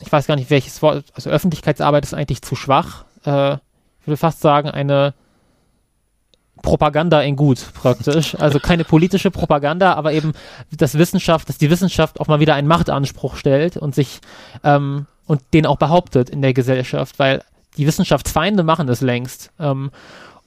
[0.00, 3.04] ich weiß gar nicht, welches Wort, also Öffentlichkeitsarbeit ist eigentlich zu schwach.
[3.24, 3.54] Äh,
[4.00, 5.14] ich würde fast sagen, eine
[6.64, 8.34] Propaganda in gut praktisch.
[8.34, 10.32] Also keine politische Propaganda, aber eben
[10.72, 14.20] das Wissenschaft, dass die Wissenschaft auch mal wieder einen Machtanspruch stellt und sich
[14.64, 17.42] ähm, und den auch behauptet in der Gesellschaft, weil
[17.76, 19.50] die Wissenschaftsfeinde machen das längst.
[19.60, 19.90] Ähm,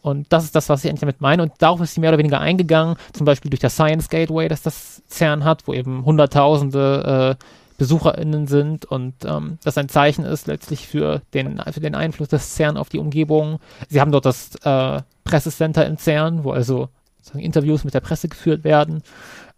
[0.02, 1.44] und das ist das, was ich eigentlich damit meine.
[1.44, 4.62] Und darauf ist sie mehr oder weniger eingegangen, zum Beispiel durch das Science Gateway, das
[4.62, 7.44] das CERN hat, wo eben Hunderttausende äh,
[7.78, 12.56] BesucherInnen sind und ähm, das ein Zeichen ist letztlich für den, für den Einfluss des
[12.56, 13.60] CERN auf die Umgebung.
[13.88, 16.90] Sie haben dort das äh, Pressecenter im CERN, wo also
[17.36, 19.04] Interviews mit der Presse geführt werden.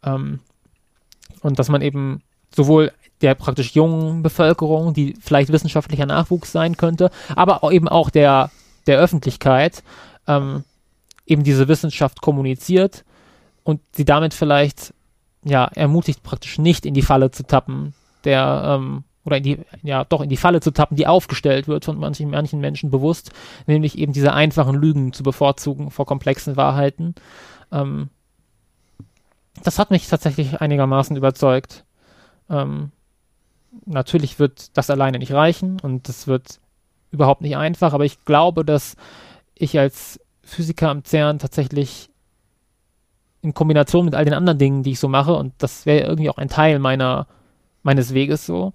[0.03, 0.39] Ähm,
[1.41, 2.21] und dass man eben
[2.53, 8.51] sowohl der praktisch jungen Bevölkerung, die vielleicht wissenschaftlicher Nachwuchs sein könnte, aber eben auch der,
[8.87, 9.83] der Öffentlichkeit
[10.27, 10.63] ähm,
[11.25, 13.05] eben diese Wissenschaft kommuniziert
[13.63, 14.93] und sie damit vielleicht
[15.43, 20.05] ja ermutigt praktisch nicht in die Falle zu tappen, der ähm, oder in die, ja,
[20.05, 23.31] doch in die Falle zu tappen, die aufgestellt wird von manchen, manchen Menschen bewusst,
[23.67, 27.15] nämlich eben diese einfachen Lügen zu bevorzugen vor komplexen Wahrheiten.
[27.71, 28.09] Ähm,
[29.63, 31.83] das hat mich tatsächlich einigermaßen überzeugt.
[32.49, 32.91] Ähm,
[33.85, 36.59] natürlich wird das alleine nicht reichen und das wird
[37.11, 38.95] überhaupt nicht einfach, aber ich glaube, dass
[39.55, 42.09] ich als Physiker am CERN tatsächlich
[43.41, 46.29] in Kombination mit all den anderen Dingen, die ich so mache, und das wäre irgendwie
[46.29, 47.27] auch ein Teil meiner,
[47.89, 48.73] meines Weges so,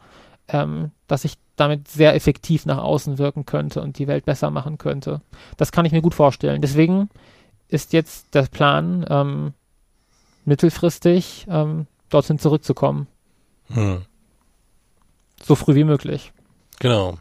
[0.48, 4.76] ähm, dass ich damit sehr effektiv nach außen wirken könnte und die Welt besser machen
[4.76, 5.20] könnte.
[5.56, 6.60] Das kann ich mir gut vorstellen.
[6.60, 7.10] Deswegen
[7.68, 9.54] ist jetzt der Plan, ähm,
[10.44, 13.06] mittelfristig ähm, dorthin zurückzukommen.
[13.68, 14.02] Hm.
[15.40, 16.32] So früh wie möglich.
[16.80, 17.18] Genau.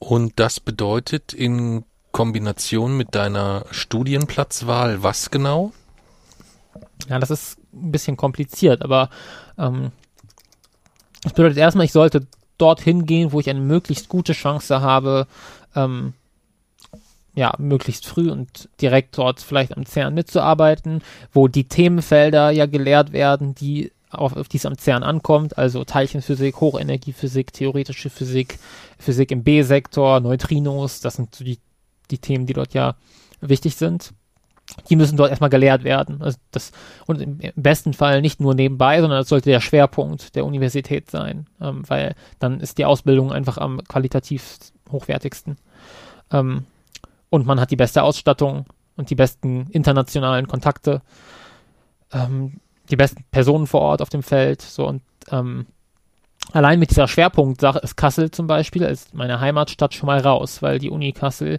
[0.00, 5.72] Und das bedeutet in Kombination mit deiner Studienplatzwahl was genau?
[7.08, 9.10] Ja, das ist ein bisschen kompliziert, aber
[9.56, 9.92] ähm,
[11.22, 12.26] das bedeutet erstmal, ich sollte
[12.58, 15.26] dorthin gehen, wo ich eine möglichst gute Chance habe,
[15.74, 16.14] ähm,
[17.34, 21.02] ja, möglichst früh und direkt dort vielleicht am CERN mitzuarbeiten,
[21.32, 25.84] wo die Themenfelder ja gelehrt werden, die auf, auf die es am CERN ankommt, also
[25.84, 28.58] Teilchenphysik, Hochenergiephysik, theoretische Physik,
[28.98, 31.58] Physik im B-Sektor, Neutrinos, das sind so die,
[32.10, 32.96] die Themen, die dort ja
[33.40, 34.12] wichtig sind.
[34.88, 36.22] Die müssen dort erstmal gelehrt werden.
[36.22, 36.72] Also das,
[37.06, 41.46] und im, besten Fall nicht nur nebenbei, sondern das sollte der Schwerpunkt der Universität sein,
[41.60, 44.58] ähm, weil dann ist die Ausbildung einfach am qualitativ
[44.90, 45.56] hochwertigsten.
[46.32, 46.64] Ähm,
[47.30, 51.02] und man hat die beste Ausstattung und die besten internationalen Kontakte,
[52.12, 54.62] ähm, die besten Personen vor Ort auf dem Feld.
[54.62, 55.66] So und ähm,
[56.52, 60.78] allein mit dieser Schwerpunktsache ist Kassel zum Beispiel als meine Heimatstadt schon mal raus, weil
[60.78, 61.58] die Uni Kassel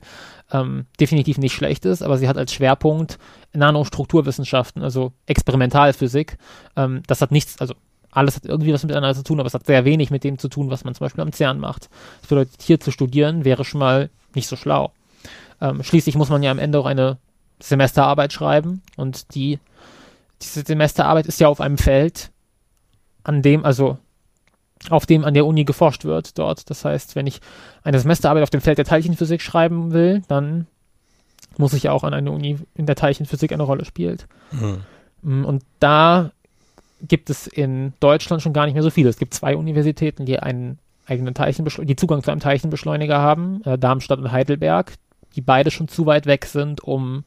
[0.51, 3.17] ähm, definitiv nicht schlecht ist, aber sie hat als Schwerpunkt
[3.53, 6.37] Nanostrukturwissenschaften, also Experimentalphysik.
[6.75, 7.73] Ähm, das hat nichts, also
[8.11, 10.49] alles hat irgendwie was miteinander zu tun, aber es hat sehr wenig mit dem zu
[10.49, 11.89] tun, was man zum Beispiel am CERN macht.
[12.21, 14.91] Das bedeutet, hier zu studieren wäre schon mal nicht so schlau.
[15.61, 17.17] Ähm, schließlich muss man ja am Ende auch eine
[17.59, 19.59] Semesterarbeit schreiben und die,
[20.41, 22.31] diese Semesterarbeit ist ja auf einem Feld,
[23.23, 23.97] an dem, also
[24.89, 26.69] auf dem an der Uni geforscht wird dort.
[26.69, 27.39] Das heißt, wenn ich
[27.83, 30.67] eine Semesterarbeit auf dem Feld der Teilchenphysik schreiben will, dann
[31.57, 34.27] muss ich ja auch an eine Uni in der Teilchenphysik eine Rolle spielt.
[34.51, 35.45] Mhm.
[35.45, 36.31] Und da
[37.01, 39.09] gibt es in Deutschland schon gar nicht mehr so viele.
[39.09, 43.77] Es gibt zwei Universitäten, die einen eigenen Teilchenbeschleuniger, die Zugang zu einem Teilchenbeschleuniger haben, äh,
[43.77, 44.93] Darmstadt und Heidelberg
[45.35, 47.23] die beide schon zu weit weg sind, um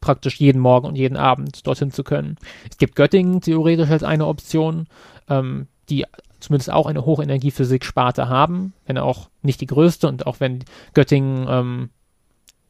[0.00, 2.36] praktisch jeden Morgen und jeden Abend dorthin zu können.
[2.70, 4.86] Es gibt Göttingen theoretisch als eine Option,
[5.28, 6.06] ähm, die
[6.40, 11.90] zumindest auch eine Hochenergiephysik-Sparte haben, wenn auch nicht die größte und auch wenn Göttingen ähm,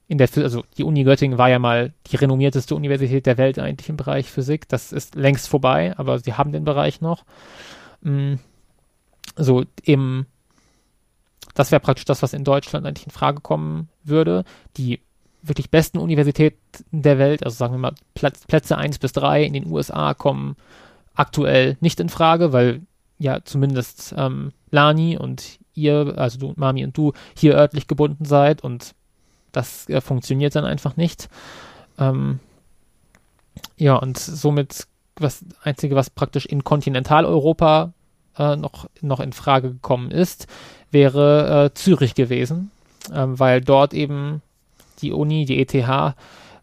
[0.06, 3.90] in der, also die Uni Göttingen war ja mal die renommierteste Universität der Welt eigentlich
[3.90, 4.68] im Bereich Physik.
[4.68, 7.24] Das ist längst vorbei, aber sie haben den Bereich noch.
[8.00, 8.38] Mhm.
[9.36, 10.26] So im
[11.54, 14.44] das wäre praktisch das, was in Deutschland eigentlich in Frage kommen würde.
[14.76, 15.00] Die
[15.42, 16.60] wirklich besten Universitäten
[16.92, 20.56] der Welt, also sagen wir mal Plätze 1 bis 3 in den USA kommen
[21.14, 22.82] aktuell nicht in Frage, weil
[23.18, 28.62] ja zumindest ähm, Lani und ihr, also du, Mami und du, hier örtlich gebunden seid
[28.62, 28.94] und
[29.52, 31.28] das äh, funktioniert dann einfach nicht.
[31.98, 32.40] Ähm,
[33.76, 37.92] ja, und somit das Einzige, was praktisch in Kontinentaleuropa
[38.38, 40.46] äh, noch, noch in Frage gekommen ist,
[40.90, 42.70] wäre äh, Zürich gewesen,
[43.12, 44.42] ähm, weil dort eben
[45.00, 45.74] die Uni, die ETH,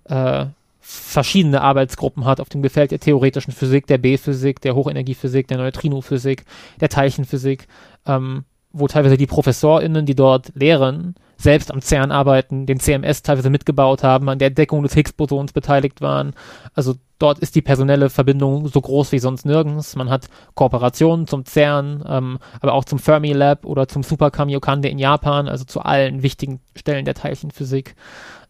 [0.05, 0.45] äh,
[0.87, 6.45] verschiedene Arbeitsgruppen hat auf dem Gefeld der theoretischen Physik, der B-Physik, der Hochenergiephysik, der Neutrinophysik,
[6.79, 7.67] der Teilchenphysik,
[8.05, 13.49] ähm, wo teilweise die ProfessorInnen, die dort lehren, selbst am CERN arbeiten, den CMS teilweise
[13.49, 16.33] mitgebaut haben, an der Entdeckung des Higgs-Bosons beteiligt waren.
[16.75, 19.95] Also dort ist die personelle Verbindung so groß wie sonst nirgends.
[19.95, 24.89] Man hat Kooperationen zum CERN, ähm, aber auch zum Fermi Lab oder zum Super Kamiokande
[24.89, 27.95] in Japan, also zu allen wichtigen Stellen der Teilchenphysik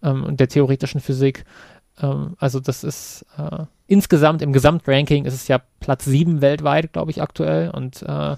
[0.04, 1.46] ähm, und der theoretischen Physik.
[2.02, 7.12] Ähm, also das ist äh, insgesamt im Gesamtranking ist es ja Platz sieben weltweit, glaube
[7.12, 8.38] ich, aktuell und äh,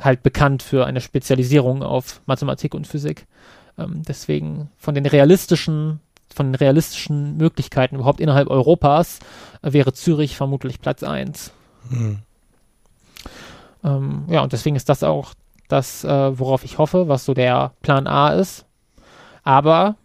[0.00, 3.26] halt bekannt für eine Spezialisierung auf Mathematik und Physik.
[3.78, 6.00] Ähm, deswegen von den realistischen,
[6.34, 9.20] von den realistischen Möglichkeiten überhaupt innerhalb Europas
[9.62, 11.52] äh, wäre Zürich vermutlich Platz 1.
[11.90, 12.18] Hm.
[13.84, 15.34] Ähm, ja, und deswegen ist das auch
[15.68, 18.66] das, äh, worauf ich hoffe, was so der Plan A ist.
[19.42, 19.96] Aber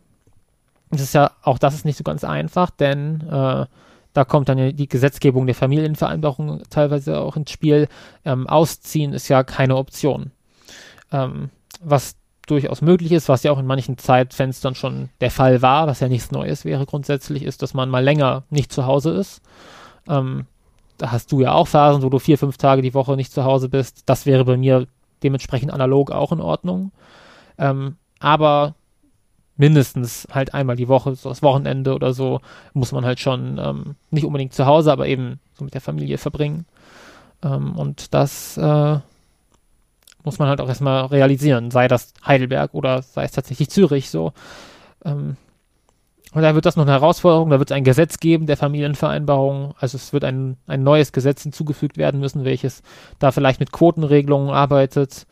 [0.89, 3.65] es ist ja, auch das ist nicht so ganz einfach, denn äh,
[4.13, 7.87] da kommt dann die Gesetzgebung der Familienvereinbarung teilweise auch ins Spiel.
[8.25, 10.31] Ähm, ausziehen ist ja keine Option.
[11.11, 11.49] Ähm,
[11.81, 12.15] was
[12.47, 16.07] durchaus möglich ist, was ja auch in manchen Zeitfenstern schon der Fall war, was ja
[16.07, 19.41] nichts Neues wäre grundsätzlich, ist, dass man mal länger nicht zu Hause ist.
[20.07, 20.45] Ähm,
[20.97, 23.43] da hast du ja auch Phasen, wo du vier, fünf Tage die Woche nicht zu
[23.43, 24.03] Hause bist.
[24.07, 24.87] Das wäre bei mir
[25.21, 26.91] dementsprechend analog auch in Ordnung.
[27.57, 28.75] Ähm, aber
[29.57, 32.41] mindestens halt einmal die Woche, so das Wochenende oder so,
[32.73, 36.17] muss man halt schon ähm, nicht unbedingt zu Hause, aber eben so mit der Familie
[36.17, 36.65] verbringen.
[37.43, 38.99] Ähm, und das äh,
[40.23, 44.33] muss man halt auch erstmal realisieren, sei das Heidelberg oder sei es tatsächlich Zürich so.
[45.05, 45.37] Ähm,
[46.33, 49.73] Und da wird das noch eine Herausforderung, da wird es ein Gesetz geben der Familienvereinbarung.
[49.79, 52.83] Also es wird ein, ein neues Gesetz hinzugefügt werden müssen, welches
[53.17, 55.25] da vielleicht mit Quotenregelungen arbeitet.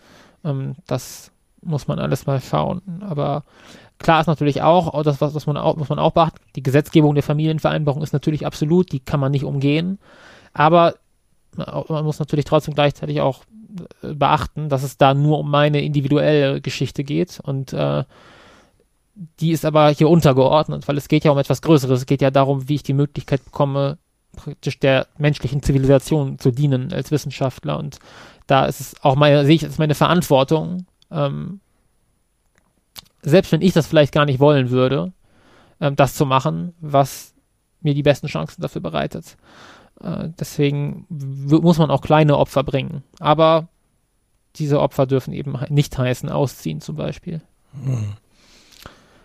[0.43, 2.81] Ähm, das muss man alles mal schauen.
[3.01, 3.43] Aber
[3.99, 7.15] klar ist natürlich auch, das was, was man auch, muss man auch beachten, die Gesetzgebung
[7.15, 9.99] der Familienvereinbarung ist natürlich absolut, die kann man nicht umgehen.
[10.53, 10.95] Aber
[11.55, 13.43] man muss natürlich trotzdem gleichzeitig auch
[14.01, 18.03] äh, beachten, dass es da nur um meine individuelle Geschichte geht und äh,
[19.39, 22.01] die ist aber hier untergeordnet, weil es geht ja um etwas Größeres.
[22.01, 23.97] Es geht ja darum, wie ich die Möglichkeit bekomme,
[24.36, 27.79] praktisch der menschlichen Zivilisation zu dienen als Wissenschaftler.
[27.79, 27.99] Und
[28.47, 31.62] da ist es auch meine, sehe ich, ist meine Verantwortung, ähm,
[33.25, 35.11] selbst wenn ich das vielleicht gar nicht wollen würde,
[35.81, 37.33] ähm, das zu machen, was
[37.81, 39.38] mir die besten Chancen dafür bereitet.
[40.01, 43.03] Äh, deswegen muss man auch kleine Opfer bringen.
[43.19, 43.67] Aber
[44.55, 47.41] diese Opfer dürfen eben nicht heißen, ausziehen zum Beispiel.
[47.83, 48.13] Hm.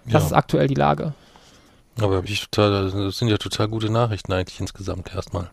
[0.06, 0.26] Das ja.
[0.28, 1.14] ist aktuell die Lage.
[2.00, 5.50] Aber ich total, das sind ja total gute Nachrichten eigentlich insgesamt erstmal.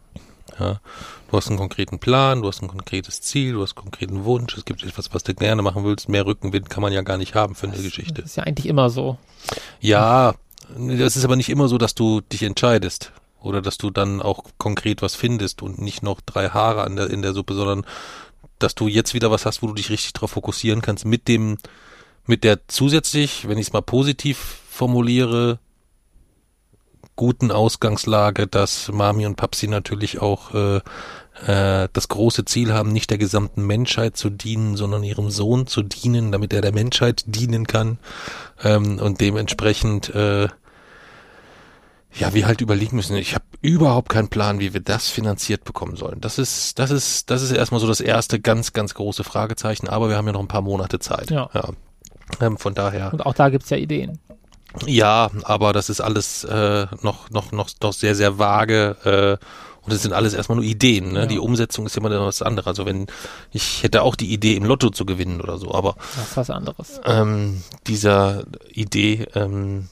[0.59, 0.79] Ja,
[1.29, 4.57] du hast einen konkreten Plan, du hast ein konkretes Ziel, du hast einen konkreten Wunsch,
[4.57, 6.09] es gibt etwas, was du gerne machen willst.
[6.09, 8.21] Mehr Rückenwind kann man ja gar nicht haben für eine das, Geschichte.
[8.21, 9.17] Das ist ja eigentlich immer so.
[9.79, 10.33] Ja,
[10.75, 14.43] das ist aber nicht immer so, dass du dich entscheidest oder dass du dann auch
[14.57, 17.85] konkret was findest und nicht noch drei Haare an der, in der Suppe, sondern
[18.59, 21.57] dass du jetzt wieder was hast, wo du dich richtig darauf fokussieren kannst mit dem,
[22.25, 25.59] mit der zusätzlich, wenn ich es mal positiv formuliere,
[27.17, 30.77] guten Ausgangslage, dass Mami und Papsi natürlich auch äh,
[31.45, 35.83] äh, das große Ziel haben, nicht der gesamten Menschheit zu dienen, sondern ihrem Sohn zu
[35.83, 37.97] dienen, damit er der Menschheit dienen kann
[38.63, 40.47] ähm, und dementsprechend äh,
[42.13, 43.15] ja, wir halt überlegen müssen.
[43.17, 46.21] Ich habe überhaupt keinen Plan, wie wir das finanziert bekommen sollen.
[46.21, 49.87] Das ist, das ist, das ist erstmal so das erste ganz, ganz große Fragezeichen.
[49.87, 51.29] Aber wir haben ja noch ein paar Monate Zeit.
[51.29, 51.49] Ja.
[51.53, 51.69] ja.
[52.41, 53.13] Ähm, von daher.
[53.13, 54.19] Und auch da gibt's ja Ideen.
[54.85, 58.95] Ja, aber das ist alles äh, noch, noch, noch, noch sehr, sehr vage.
[59.39, 59.45] Äh,
[59.87, 61.13] und das sind alles erstmal nur Ideen.
[61.13, 61.21] Ne?
[61.21, 61.25] Ja.
[61.27, 62.67] Die Umsetzung ist immer was anderes.
[62.67, 63.07] Also wenn
[63.53, 66.49] ich hätte auch die Idee, im Lotto zu gewinnen oder so, aber das ist was
[66.49, 66.99] anderes.
[67.05, 69.87] Ähm, dieser Idee, ähm,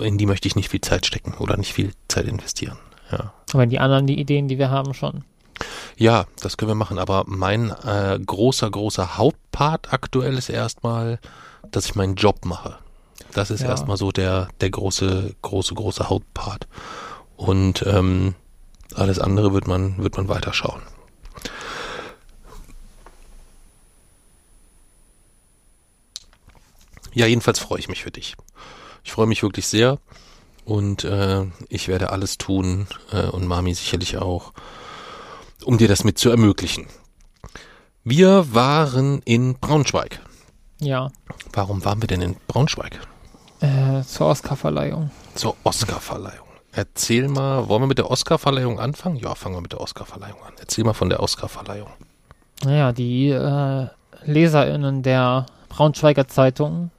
[0.00, 2.78] in die möchte ich nicht viel Zeit stecken oder nicht viel Zeit investieren.
[3.12, 3.32] Ja.
[3.52, 5.22] Aber die anderen die Ideen, die wir haben, schon.
[5.96, 6.98] Ja, das können wir machen.
[6.98, 11.20] Aber mein äh, großer, großer Hauptpart aktuell ist erstmal,
[11.70, 12.78] dass ich meinen Job mache.
[13.32, 13.68] Das ist ja.
[13.68, 16.66] erstmal so der, der große, große, große Hauptpart.
[17.36, 18.34] Und ähm,
[18.94, 20.82] alles andere wird man, wird man weiterschauen.
[27.12, 28.36] Ja, jedenfalls freue ich mich für dich.
[29.04, 29.98] Ich freue mich wirklich sehr
[30.64, 34.52] und äh, ich werde alles tun äh, und Mami sicherlich auch,
[35.64, 36.86] um dir das mit zu ermöglichen.
[38.04, 40.20] Wir waren in Braunschweig.
[40.80, 41.10] Ja.
[41.52, 43.00] Warum waren wir denn in Braunschweig?
[43.60, 45.10] Äh, zur Oscarverleihung.
[45.34, 46.46] Zur Oscarverleihung.
[46.72, 49.16] Erzähl mal, wollen wir mit der Oscarverleihung anfangen?
[49.16, 50.54] Ja, fangen wir mit der Oscarverleihung an.
[50.60, 51.88] Erzähl mal von der Oscarverleihung.
[52.64, 53.86] Naja, die äh,
[54.24, 56.90] LeserInnen der Braunschweiger Zeitung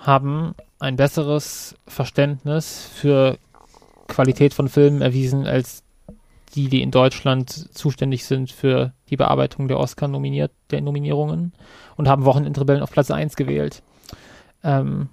[0.00, 3.38] haben ein besseres Verständnis für
[4.08, 5.82] Qualität von Filmen erwiesen als
[6.54, 11.52] die, die in Deutschland zuständig sind für die Bearbeitung der Oscar-Nominiert, der Nominierungen
[11.96, 13.82] und haben Wochenendrebellen auf Platz 1 gewählt.
[14.62, 15.08] Ähm,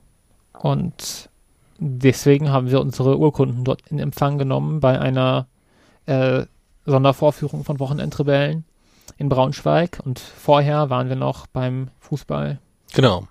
[0.64, 1.30] und
[1.78, 5.48] deswegen haben wir unsere Urkunden dort in Empfang genommen bei einer
[6.06, 6.46] äh,
[6.86, 8.64] Sondervorführung von Wochenendrebellen
[9.18, 12.60] in Braunschweig und vorher waren wir noch beim Fußball
[12.94, 13.28] Genau.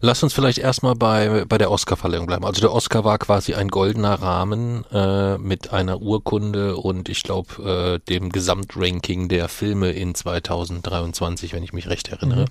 [0.00, 2.44] Lass uns vielleicht erstmal bei, bei der Oscar-Verleihung bleiben.
[2.44, 7.98] Also der Oscar war quasi ein goldener Rahmen äh, mit einer Urkunde und ich glaube
[8.04, 12.42] äh, dem Gesamtranking der Filme in 2023, wenn ich mich recht erinnere.
[12.42, 12.46] Mhm.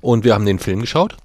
[0.00, 1.16] Und wir haben den Film geschaut.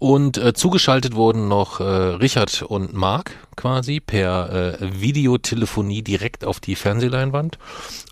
[0.00, 6.58] Und äh, zugeschaltet wurden noch äh, Richard und Mark quasi per äh, Videotelefonie direkt auf
[6.58, 7.58] die Fernsehleinwand.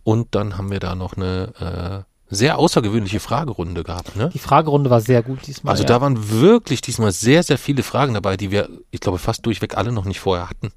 [0.05, 4.16] Und dann haben wir da noch eine äh, sehr außergewöhnliche Fragerunde gehabt.
[4.16, 4.29] Ne?
[4.35, 5.70] Die Fragerunde war sehr gut diesmal.
[5.72, 5.88] Also ja.
[5.88, 9.74] da waren wirklich diesmal sehr, sehr viele Fragen dabei, die wir, ich glaube, fast durchweg
[9.79, 10.72] alle noch nicht vorher hatten.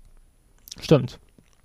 [0.80, 1.20] Stimmt.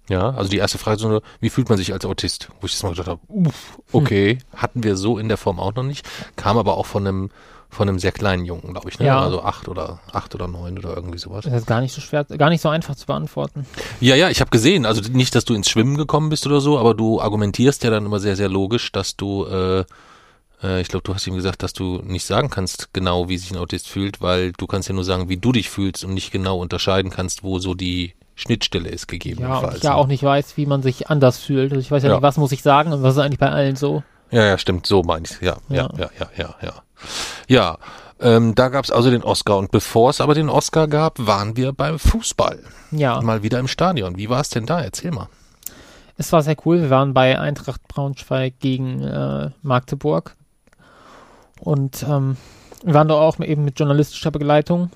[0.09, 2.49] Ja, also die erste Frage so, wie fühlt man sich als Autist?
[2.61, 4.61] Wo ich das mal gedacht habe, uff, okay, hm.
[4.61, 7.31] hatten wir so in der Form auch noch nicht, kam aber auch von einem
[7.69, 9.07] von einem sehr kleinen Jungen, glaube ich, ne?
[9.07, 9.21] Ja.
[9.21, 11.45] Also acht oder acht oder neun oder irgendwie sowas.
[11.45, 13.67] Das ist gar nicht so schwer, gar nicht so einfach zu beantworten.
[14.01, 16.79] Ja, ja, ich habe gesehen, also nicht, dass du ins Schwimmen gekommen bist oder so,
[16.79, 19.85] aber du argumentierst ja dann immer sehr, sehr logisch, dass du, äh,
[20.63, 23.51] äh, ich glaube, du hast ihm gesagt, dass du nicht sagen kannst genau, wie sich
[23.51, 26.31] ein Autist fühlt, weil du kannst ja nur sagen, wie du dich fühlst und nicht
[26.31, 29.63] genau unterscheiden kannst, wo so die Schnittstelle ist gegebenenfalls.
[29.63, 31.73] Ja, und ich ja auch nicht weiß, wie man sich anders fühlt.
[31.73, 33.51] Also ich weiß ja, ja, nicht, was muss ich sagen und was ist eigentlich bei
[33.51, 34.05] allen so.
[34.31, 36.73] Ja, ja, stimmt, so meine ich Ja, ja, ja, ja, ja, ja.
[37.49, 37.79] Ja,
[38.19, 39.59] Ähm, da gab es also den Oscar.
[39.59, 42.63] Und bevor es aber den Oscar gab, waren wir beim Fußball.
[42.91, 43.21] Ja.
[43.21, 44.17] Mal wieder im Stadion.
[44.17, 44.81] Wie war es denn da?
[44.81, 45.29] Erzähl mal.
[46.17, 46.81] Es war sehr cool.
[46.81, 50.35] Wir waren bei Eintracht Braunschweig gegen äh, Magdeburg.
[51.61, 52.37] Und ähm,
[52.83, 54.91] wir waren da auch eben mit journalistischer Begleitung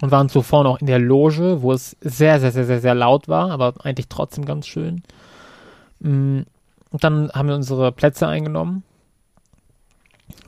[0.00, 3.28] und waren zuvor noch in der Loge, wo es sehr, sehr, sehr, sehr, sehr laut
[3.28, 5.02] war, aber eigentlich trotzdem ganz schön.
[6.00, 6.40] Mm,
[6.90, 8.82] und dann haben wir unsere Plätze eingenommen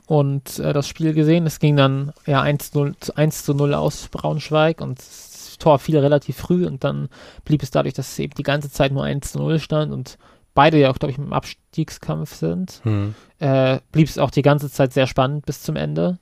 [0.06, 1.46] und äh, das Spiel gesehen.
[1.46, 5.98] Es ging dann ja 1, 0, 1 zu 0 aus Braunschweig und das Tor fiel
[5.98, 7.08] relativ früh und dann
[7.44, 10.18] blieb es dadurch, dass es eben die ganze Zeit nur 1 zu 0 stand und
[10.54, 13.14] beide ja auch, glaube ich, im Abstiegskampf sind, Hm.
[13.38, 16.18] äh, blieb es auch die ganze Zeit sehr spannend bis zum Ende.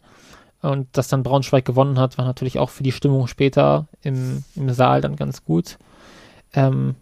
[0.63, 4.71] Und dass dann Braunschweig gewonnen hat, war natürlich auch für die Stimmung später im, im
[4.71, 5.79] Saal dann ganz gut.
[6.53, 6.97] Ähm,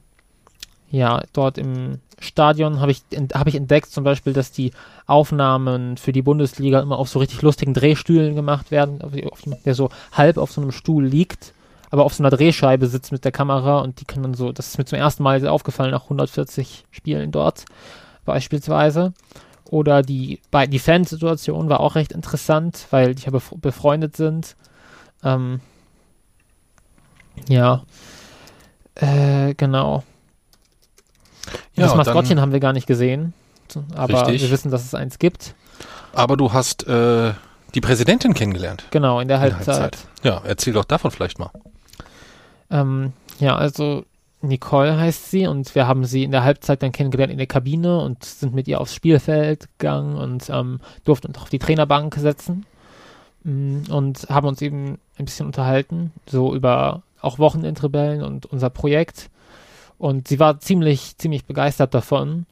[0.90, 3.02] ja, dort im Stadion habe ich,
[3.34, 4.72] hab ich entdeckt zum Beispiel, dass die
[5.06, 9.00] Aufnahmen für die Bundesliga immer auf so richtig lustigen Drehstühlen gemacht werden,
[9.64, 11.52] der so halb auf so einem Stuhl liegt,
[11.90, 14.68] aber auf so einer Drehscheibe sitzt mit der Kamera und die kann dann so, das
[14.68, 17.64] ist mir zum ersten Mal aufgefallen nach 140 Spielen dort
[18.24, 19.12] beispielsweise.
[19.68, 24.56] Oder die, bei, die Fansituation war auch recht interessant, weil die ja bef befreundet sind.
[25.22, 25.60] Ähm,
[27.48, 27.82] ja,
[28.94, 30.04] äh, genau.
[31.74, 33.34] Ja, das Maskottchen dann- haben wir gar nicht gesehen,
[33.94, 34.42] aber Richtig.
[34.42, 35.54] wir wissen, dass es eins gibt.
[36.12, 37.32] Aber du hast äh,
[37.74, 38.84] die Präsidentin kennengelernt.
[38.90, 39.98] Genau, in der in der Halbzeit.
[40.22, 41.50] Ja, erzähl doch davon vielleicht mal.
[42.70, 44.04] Ähm, ja, also
[44.40, 48.00] Nicole heißt sie und wir haben sie in der Halbzeit dann kennengelernt in der Kabine
[48.00, 52.64] und sind mit ihr aufs Spielfeld gegangen und ähm, durften uns auf die Trainerbank setzen
[53.42, 59.28] mm, und haben uns eben ein bisschen unterhalten, so über auch Wochenendrebellen und unser Projekt.
[59.98, 62.46] Und sie war ziemlich, ziemlich begeistert davon.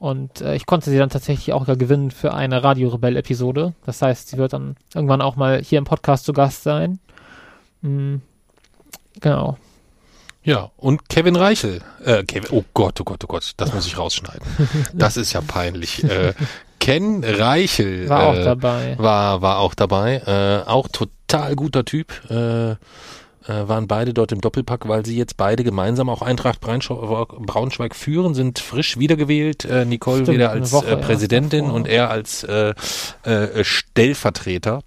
[0.00, 3.74] Und äh, ich konnte sie dann tatsächlich auch ja gewinnen für eine Radio-Rebell-Episode.
[3.86, 6.98] Das heißt, sie wird dann irgendwann auch mal hier im Podcast zu Gast sein.
[7.82, 8.16] Mm,
[9.20, 9.56] genau.
[10.50, 11.80] Ja, und Kevin Reichel.
[12.04, 14.42] Äh, Kevin, oh Gott, oh Gott, oh Gott, das muss ich rausschneiden.
[14.92, 16.02] Das ist ja peinlich.
[16.02, 16.34] Äh,
[16.80, 18.96] Ken Reichel War auch äh, dabei.
[18.98, 20.16] war, war auch dabei.
[20.26, 22.12] Äh, auch total guter Typ.
[22.28, 22.76] Äh, äh,
[23.46, 28.58] waren beide dort im Doppelpack, weil sie jetzt beide gemeinsam auch Eintracht Braunschweig, führen, sind
[28.58, 29.64] frisch wiedergewählt.
[29.64, 31.74] Äh, Nicole Stimmt, wieder als Woche Präsidentin davor.
[31.76, 32.74] und er als äh,
[33.22, 34.80] äh, Stellvertreter.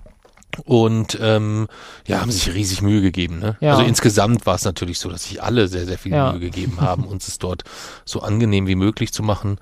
[0.66, 1.68] Und ähm,
[2.08, 3.39] ja, haben sich riesig Mühe gegeben.
[3.39, 3.58] Ne?
[3.62, 3.72] Ja.
[3.72, 6.32] Also insgesamt war es natürlich so, dass sich alle sehr, sehr viel Ja.
[6.32, 7.63] Mühe gegeben haben, uns es dort
[8.06, 9.58] so angenehm wie möglich zu machen.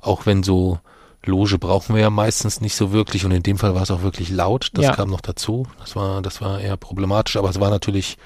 [0.00, 0.78] Auch wenn so
[1.24, 4.02] Loge brauchen wir ja meistens nicht so wirklich und in dem Fall war es auch
[4.02, 4.70] wirklich laut.
[4.74, 4.92] Das Ja.
[4.94, 5.66] kam noch dazu.
[5.80, 8.16] Das war, das war eher problematisch, aber es war natürlich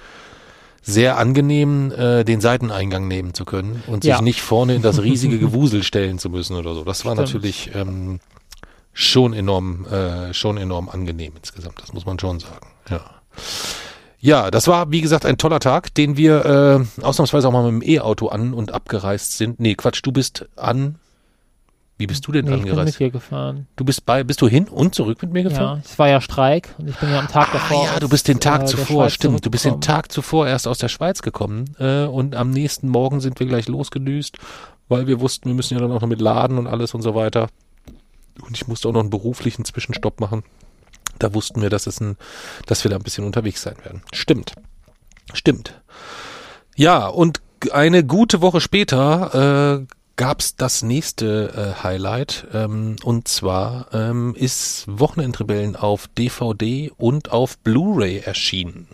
[0.82, 5.38] sehr angenehm, äh, den Seiteneingang nehmen zu können und sich nicht vorne in das riesige
[5.40, 6.84] Gewusel stellen zu müssen oder so.
[6.84, 7.28] Das war Stimmt.
[7.28, 8.20] natürlich ähm,
[8.92, 11.80] schon enorm, äh, schon enorm angenehm insgesamt.
[11.82, 12.66] Das muss man schon sagen.
[12.88, 13.00] Ja.
[14.22, 16.44] Ja, das war, wie gesagt, ein toller Tag, den wir
[17.00, 19.60] äh, ausnahmsweise auch mal mit dem E-Auto an und abgereist sind.
[19.60, 20.96] Nee, Quatsch, du bist an.
[21.96, 22.98] Wie bist du denn Nee, ich bin mit angereist?
[23.00, 23.66] dir gefahren.
[23.76, 25.78] Du bist bei, bist du hin und zurück mit mir gefahren?
[25.78, 27.82] Ja, es war ja Streik und ich bin ja am Tag davor.
[27.88, 29.44] Ah, ja, du bist den Tag äh, zuvor, stimmt.
[29.44, 29.80] Du bist den.
[29.80, 33.68] Tag zuvor erst aus der Schweiz gekommen äh, und am nächsten Morgen sind wir gleich
[33.68, 34.36] losgedüst,
[34.88, 37.14] weil wir wussten, wir müssen ja dann auch noch mit Laden und alles und so
[37.14, 37.48] weiter.
[38.40, 40.42] Und ich musste auch noch einen beruflichen Zwischenstopp machen.
[41.18, 42.16] Da wussten wir, dass es ein,
[42.66, 44.02] dass wir da ein bisschen unterwegs sein werden.
[44.12, 44.54] Stimmt.
[45.32, 45.80] Stimmt.
[46.76, 47.40] Ja, und
[47.72, 52.46] eine gute Woche später äh, gab's das nächste äh, Highlight.
[52.52, 58.88] Ähm, und zwar ähm, ist Wochenendrebellen auf DVD und auf Blu-ray erschienen.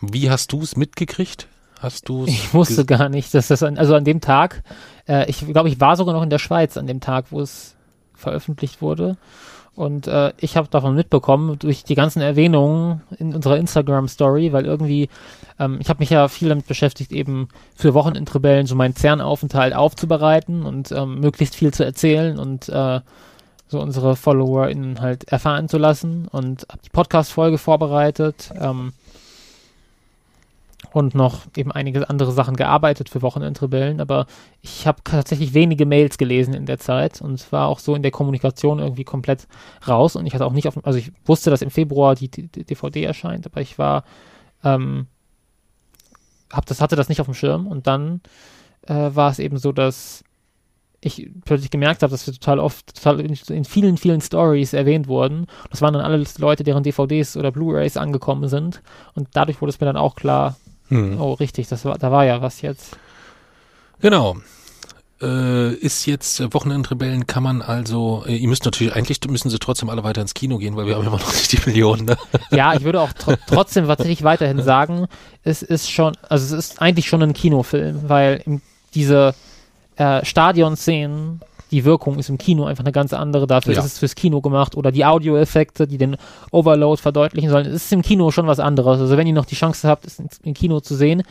[0.00, 1.48] Wie hast du es mitgekriegt?
[1.80, 4.62] Hast du Ich wusste gar nicht, dass das an, also an dem Tag,
[5.08, 7.76] äh, ich glaube, ich war sogar noch in der Schweiz an dem Tag, wo es
[8.18, 9.16] veröffentlicht wurde.
[9.78, 15.08] Und äh, ich habe davon mitbekommen durch die ganzen Erwähnungen in unserer Instagram-Story, weil irgendwie,
[15.60, 20.64] ähm, ich habe mich ja viel damit beschäftigt, eben für Wochenendrebellen so meinen CERN-Aufenthalt aufzubereiten
[20.64, 23.00] und ähm, möglichst viel zu erzählen und äh,
[23.68, 28.50] so unsere FollowerInnen halt erfahren zu lassen und habe die Podcast-Folge vorbereitet.
[28.60, 28.94] Ähm,
[30.98, 34.26] und noch eben einige andere Sachen gearbeitet für Wochenendrebellen, aber
[34.62, 38.10] ich habe tatsächlich wenige Mails gelesen in der Zeit und war auch so in der
[38.10, 39.46] Kommunikation irgendwie komplett
[39.86, 42.48] raus und ich hatte auch nicht auf, also ich wusste, dass im Februar die, die,
[42.48, 44.02] DVD erscheint, aber ich war,
[44.64, 45.06] ähm,
[46.52, 48.20] hab das, hatte das nicht auf dem Schirm und dann
[48.82, 50.24] äh, war es eben so, dass
[51.00, 55.46] ich plötzlich gemerkt habe, dass wir total oft, total in, vielen, vielen Stories erwähnt wurden.
[55.70, 58.82] Das waren dann alles Leute, deren DVDs oder Blu-rays angekommen sind
[59.14, 60.56] und dadurch wurde es mir dann auch klar,
[60.88, 61.20] Hm.
[61.20, 62.96] Oh, richtig, das war, da war ja was jetzt.
[64.00, 64.36] Genau.
[65.20, 69.58] äh, ist jetzt äh, Wochenendrebellen kann man also, äh, ihr müsst natürlich, eigentlich müssen sie
[69.58, 72.04] trotzdem alle weiter ins Kino gehen, weil wir haben immer noch nicht die Millionen.
[72.04, 72.16] Ne?
[72.50, 75.06] Ja, ich würde auch tr trotzdem tatsächlich weiterhin sagen,
[75.42, 78.42] es ist schon, also es ist eigentlich schon ein Kinofilm, weil
[78.94, 79.34] diese
[79.96, 81.40] äh, Stadionszenen,
[81.70, 83.80] die Wirkung ist im Kino einfach eine ganz andere, dafür Ja.
[83.80, 86.16] ist es fürs Kino gemacht oder die Audioeffekte, die den
[86.50, 89.00] Overload verdeutlichen sollen, es ist im Kino schon was anderes.
[89.00, 91.22] Also wenn ihr noch die Chance habt, es im Kino zu sehen,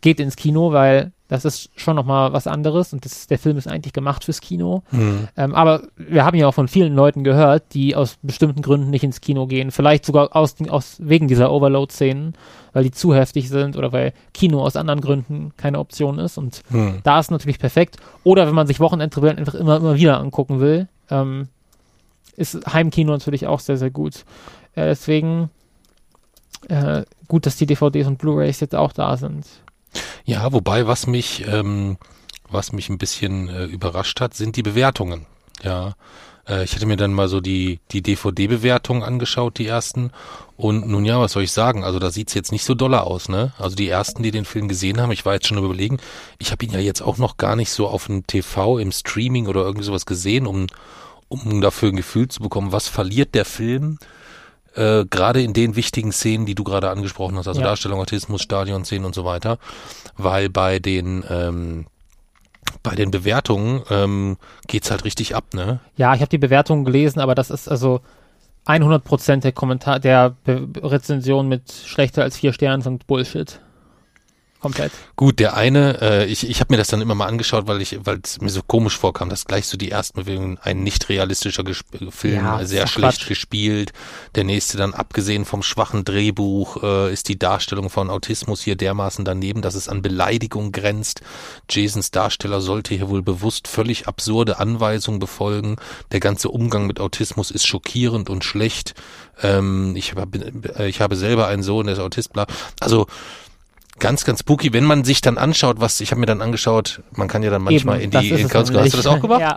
[0.00, 3.66] geht ins Kino, weil das ist schon nochmal was anderes und das, der Film ist
[3.66, 4.82] eigentlich gemacht fürs Kino.
[4.90, 5.28] Hm.
[5.34, 9.02] Ähm, aber wir haben ja auch von vielen Leuten gehört, die aus bestimmten Gründen nicht
[9.02, 9.70] ins Kino gehen.
[9.70, 12.34] Vielleicht sogar aus, aus wegen dieser Overload-Szenen,
[12.74, 16.36] weil die zu heftig sind oder weil Kino aus anderen Gründen keine Option ist.
[16.36, 17.00] Und Hm.
[17.02, 17.96] da ist natürlich perfekt.
[18.24, 21.48] Oder wenn man sich Wochenendrebellen einfach immer, immer wieder angucken will, ähm,
[22.36, 24.24] ist Heimkino natürlich auch sehr, sehr gut.
[24.74, 25.48] Äh, deswegen
[26.68, 29.46] äh, gut, dass die DVDs und Blu-rays jetzt auch da sind.
[30.24, 31.98] Ja, wobei, was mich, ähm,
[32.48, 35.26] was mich ein bisschen äh, überrascht hat, sind die Bewertungen.
[35.62, 35.94] Ja,
[36.48, 40.10] äh, ich hatte mir dann mal so die, die DVD-Bewertungen angeschaut, die ersten.
[40.56, 41.84] Und nun ja, was soll ich sagen?
[41.84, 43.52] Also da sieht's jetzt nicht so doller aus, ne?
[43.58, 45.98] Also die ersten, die den Film gesehen haben, ich war jetzt schon überlegen,
[46.38, 49.48] ich habe ihn ja jetzt auch noch gar nicht so auf dem TV, im Streaming
[49.48, 50.66] oder irgendwie sowas gesehen, um,
[51.28, 53.98] um dafür ein Gefühl zu bekommen, was verliert der Film
[54.74, 57.68] äh, gerade in den wichtigen Szenen, die du gerade angesprochen hast, also Ja.
[57.68, 59.58] Darstellung, Autismus, Stadionszenen und so weiter,
[60.16, 61.86] weil bei den ähm,
[62.82, 65.80] bei den Bewertungen ähm, geht's halt richtig ab, ne?
[65.96, 68.00] Ja, ich habe die Bewertungen gelesen, aber das ist also
[68.66, 73.60] 100% der Kommentar, der Be Rezension mit schlechter als vier Sternen sind Bullshit.
[74.62, 74.92] Komplett.
[75.16, 77.98] Gut, der eine, äh, ich, ich habe mir das dann immer mal angeschaut, weil ich,
[78.04, 81.64] weil es mir so komisch vorkam, dass gleich so die ersten Bewegungen ein nicht realistischer
[81.64, 83.28] Gesp Film, Ja, äh, sehr schlecht Quatsch.
[83.28, 83.92] gespielt.
[84.36, 89.24] Der nächste dann, abgesehen vom schwachen Drehbuch, äh, ist die Darstellung von Autismus hier dermaßen
[89.24, 91.22] daneben, dass es an Beleidigung grenzt.
[91.68, 95.74] Jasons Darsteller sollte hier wohl bewusst völlig absurde Anweisungen befolgen.
[96.12, 98.94] Der ganze Umgang mit Autismus ist schockierend und schlecht.
[99.42, 102.46] Ähm, ich, hab, äh, ich habe selber einen Sohn, der ist Autist, bla.
[102.78, 103.08] Also
[103.98, 107.28] ganz, ganz spooky, wenn man sich dann anschaut, was ich habe mir dann angeschaut, man
[107.28, 109.40] kann ja dann manchmal Eben, in die in es Hast du das auch gemacht?
[109.40, 109.56] Ja.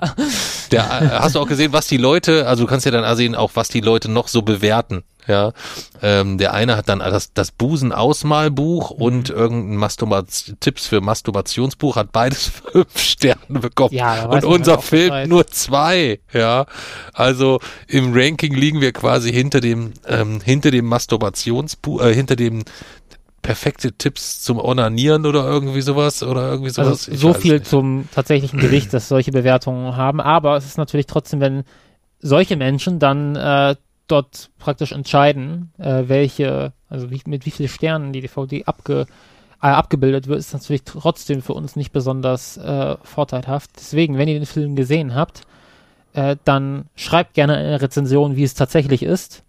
[0.71, 3.35] Der, äh, hast du auch gesehen, was die Leute, also du kannst ja dann sehen,
[3.35, 5.03] auch was die Leute noch so bewerten.
[5.27, 5.53] Ja,
[6.03, 9.01] ähm, der eine hat dann das, das Busen-Ausmalbuch Mhm.
[9.01, 10.27] und irgendein Masturbat
[10.59, 13.95] Tipps für Masturbationsbuch, hat beides fünf Sterne bekommen.
[13.95, 15.27] Ja, und unser Film Bescheid.
[15.27, 16.19] nur zwei.
[16.31, 16.67] Ja,
[17.13, 22.63] also im Ranking liegen wir quasi hinter dem ähm, hinter dem Masturbationsbuch, äh, hinter dem
[23.45, 27.07] perfekte Tipps zum Onanieren oder irgendwie sowas oder irgendwie sowas.
[27.07, 27.67] Also so viel nicht.
[27.67, 30.19] zum tatsächlichen Gewicht, dass solche Bewertungen haben.
[30.19, 31.63] Aber es ist natürlich trotzdem, wenn
[32.19, 33.75] solche Menschen dann äh,
[34.07, 39.05] dort praktisch entscheiden, äh, welche, also wie, mit wie vielen Sternen die DVD abge,
[39.61, 43.69] äh, abgebildet wird, ist natürlich trotzdem für uns nicht besonders äh, vorteilhaft.
[43.77, 45.41] Deswegen, wenn ihr den Film gesehen habt,
[46.13, 49.43] äh, dann schreibt gerne eine Rezension, wie es tatsächlich ist.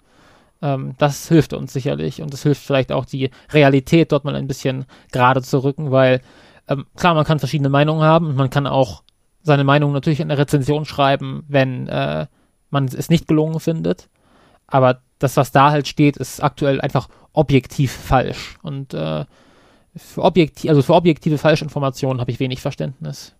[0.63, 4.47] Ähm, das hilft uns sicherlich und es hilft vielleicht auch die Realität dort mal ein
[4.47, 6.21] bisschen gerade zu rücken, weil
[6.69, 9.03] ähm, klar, man kann verschiedene Meinungen haben und man kann auch
[9.43, 12.27] seine Meinung natürlich in der Rezension schreiben, wenn äh,
[12.71, 14.09] man es nicht gelungen findet.
[14.67, 18.59] Aber das, was da halt steht, ist aktuell einfach objektiv falsch.
[18.63, 19.25] Und äh,
[19.95, 23.37] für, objektiv, also für objektive Falschinformationen habe ich wenig Verständnis.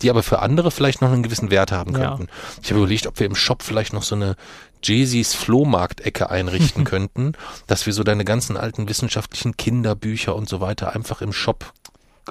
[0.00, 2.16] die aber für andere vielleicht noch einen gewissen Wert haben Ja.
[2.16, 2.26] könnten.
[2.60, 4.34] Ich habe überlegt, ob wir im Shop vielleicht noch so eine
[4.82, 7.34] Jay-Z's Flohmarkt-Ecke einrichten könnten,
[7.68, 11.72] dass wir so deine ganzen alten wissenschaftlichen Kinderbücher und so weiter einfach im Shop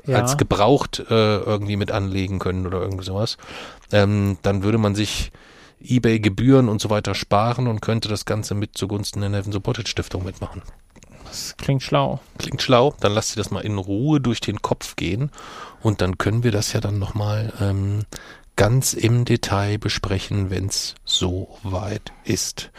[0.06, 0.20] Ja.
[0.20, 3.38] als gebraucht äh, irgendwie mit anlegen können oder irgendwie sowas.
[3.92, 5.32] Ähm, dann würde man sich
[5.82, 10.24] Ebay-Gebühren und so weiter sparen und könnte das Ganze mit zugunsten der Nevin Supported Stiftung
[10.24, 10.62] mitmachen.
[11.26, 12.20] Das klingt schlau.
[12.38, 15.32] Klingt schlau, dann lasst ihr das mal in Ruhe durch den Kopf gehen
[15.82, 18.02] und dann können wir das ja dann nochmal ähm,
[18.56, 22.72] ganz im Detail besprechen, wenn es so weit ist.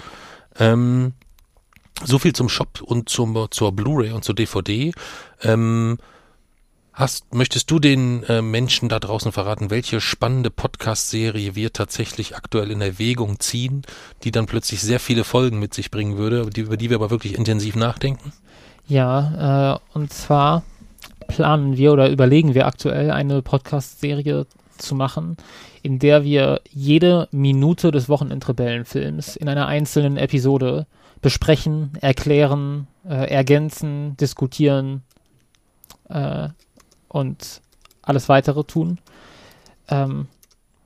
[0.58, 1.14] Ähm,
[2.04, 4.92] so viel zum Shop und zum, zur Blu-ray und zur DVD.
[5.42, 5.98] Ähm,
[6.94, 12.70] Hast, möchtest du den äh, Menschen da draußen verraten, welche spannende Podcast-Serie wir tatsächlich aktuell
[12.70, 13.82] in Erwägung ziehen,
[14.24, 17.10] die dann plötzlich sehr viele Folgen mit sich bringen würde, die, über die wir aber
[17.10, 18.34] wirklich intensiv nachdenken?
[18.86, 20.64] Ja, äh, und zwar
[21.28, 25.38] planen wir oder überlegen wir aktuell eine Podcast-Serie zu machen,
[25.82, 30.86] in der wir jede Minute des Wochenendrebellenfilms in einer einzelnen Episode
[31.22, 35.04] besprechen, erklären, äh, ergänzen, diskutieren
[36.10, 36.48] äh,
[37.12, 37.60] und
[38.02, 38.98] alles weitere tun.
[39.88, 40.26] Ähm,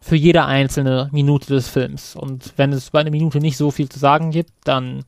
[0.00, 2.14] für jede einzelne Minute des Films.
[2.14, 5.04] Und wenn es bei einer Minute nicht so viel zu sagen gibt, dann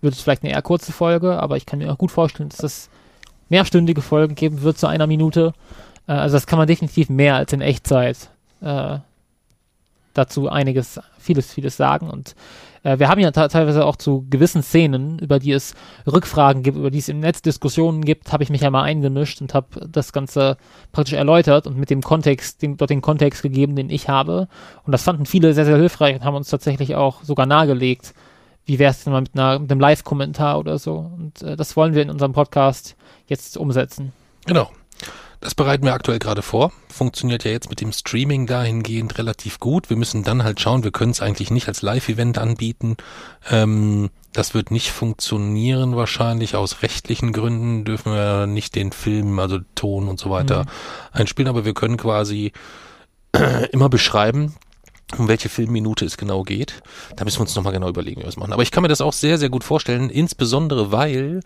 [0.00, 2.62] wird es vielleicht eine eher kurze Folge, aber ich kann mir auch gut vorstellen, dass
[2.62, 2.88] es
[3.50, 5.52] mehrstündige Folgen geben wird zu einer Minute.
[6.06, 8.30] Äh, also das kann man definitiv mehr als in Echtzeit
[8.62, 8.98] äh,
[10.14, 12.08] dazu einiges, vieles, vieles sagen.
[12.08, 12.34] Und
[12.82, 15.74] äh, wir haben ja teilweise auch zu gewissen Szenen, über die es
[16.06, 19.40] Rückfragen gibt, über die es im Netz Diskussionen gibt, habe ich mich ja mal eingemischt
[19.40, 20.56] und habe das Ganze
[20.92, 24.48] praktisch erläutert und mit dem Kontext, den, dort den Kontext gegeben, den ich habe.
[24.84, 28.14] Und das fanden viele sehr, sehr hilfreich und haben uns tatsächlich auch sogar nahegelegt,
[28.64, 31.10] wie wäre es denn mal mit, einer, mit einem Live-Kommentar oder so.
[31.16, 34.12] Und äh, das wollen wir in unserem Podcast jetzt umsetzen.
[34.46, 34.70] Genau.
[35.40, 36.72] Das bereiten wir aktuell gerade vor.
[36.88, 39.88] Funktioniert ja jetzt mit dem Streaming dahingehend relativ gut.
[39.88, 42.96] Wir müssen dann halt schauen, wir können es eigentlich nicht als Live-Event anbieten.
[43.48, 46.56] Ähm, das wird nicht funktionieren wahrscheinlich.
[46.56, 50.66] Aus rechtlichen Gründen dürfen wir nicht den Film, also Ton und so weiter
[51.12, 52.52] einspielen, aber wir können quasi
[53.72, 54.54] immer beschreiben,
[55.16, 56.82] um welche Filmminute es genau geht.
[57.16, 58.52] Da müssen wir uns nochmal genau überlegen, wie wir es machen.
[58.52, 61.40] Aber ich kann mir das auch sehr, sehr gut vorstellen, insbesondere weil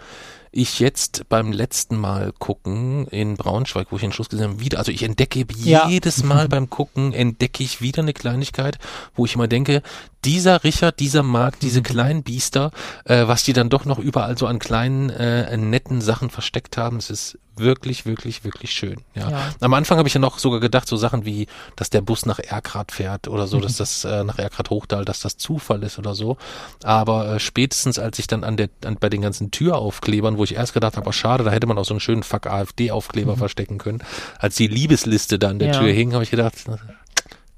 [0.53, 4.79] ich jetzt beim letzten Mal gucken in Braunschweig, wo ich den Schluss gesehen habe, wieder,
[4.79, 5.89] also ich entdecke Ja.
[5.89, 8.79] jedes Mal beim Gucken, entdecke ich wieder eine Kleinigkeit,
[9.15, 9.83] wo ich immer denke,
[10.25, 12.71] dieser Richard, dieser Marc, diese kleinen Biester,
[13.07, 16.99] äh, was die dann doch noch überall so an kleinen, äh, netten Sachen versteckt haben,
[16.99, 19.01] es ist wirklich, wirklich, wirklich schön.
[19.15, 19.31] Ja.
[19.31, 19.55] Ja.
[19.61, 21.47] Am Anfang habe ich ja noch sogar gedacht, so Sachen wie,
[21.77, 25.21] dass der Bus nach Erkrath fährt oder so, dass das äh, nach Erkrath Hochdal, dass
[25.21, 26.37] das Zufall ist oder so.
[26.83, 30.55] Aber äh, spätestens als ich dann an der, an, bei den ganzen Türaufklebern, wo ich
[30.55, 33.79] erst gedacht habe, oh, schade, da hätte man auch so einen schönen Fuck AfD-Aufkleber verstecken
[33.79, 34.03] können,
[34.39, 35.81] als die Liebesliste da an der Ja.
[35.81, 36.55] Tür hing, habe ich gedacht,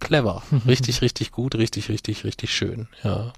[0.00, 2.88] clever, richtig, richtig gut, richtig, richtig, richtig schön.
[3.02, 3.32] Ja.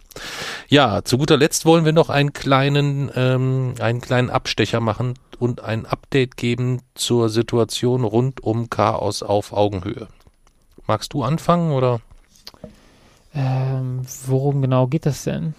[0.68, 5.62] Ja, zu guter Letzt wollen wir noch einen kleinen, ähm, einen kleinen Abstecher machen und
[5.62, 10.08] ein Update geben zur Situation rund um Chaos auf Augenhöhe.
[10.86, 12.00] Magst du anfangen oder?
[13.34, 15.54] Ähm, worum genau geht das denn?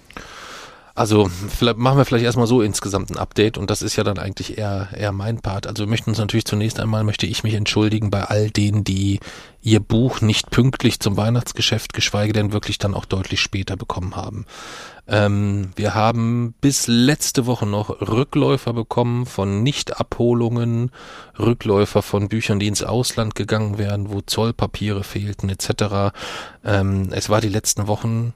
[0.97, 4.17] Also vielleicht machen wir vielleicht erstmal so insgesamt ein Update und das ist ja dann
[4.17, 5.67] eigentlich eher eher mein Part.
[5.67, 9.19] Also wir möchten uns natürlich zunächst einmal möchte ich mich entschuldigen bei all denen, die
[9.61, 14.47] ihr Buch nicht pünktlich zum Weihnachtsgeschäft, geschweige denn wirklich dann auch deutlich später bekommen haben.
[15.07, 20.91] Ähm, wir haben bis letzte Woche noch Rückläufer bekommen von Nichtabholungen,
[21.39, 26.13] Rückläufer von Büchern, die ins Ausland gegangen wären, wo Zollpapiere fehlten etc.
[26.65, 28.33] Ähm, es war die letzten Wochen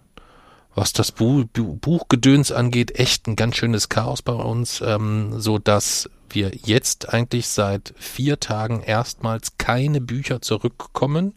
[0.73, 5.57] was das Bu Bu Buchgedöns angeht, echt ein ganz schönes Chaos bei uns, ähm, so
[5.57, 11.35] dass wir jetzt eigentlich seit vier Tagen erstmals keine Bücher zurückkommen.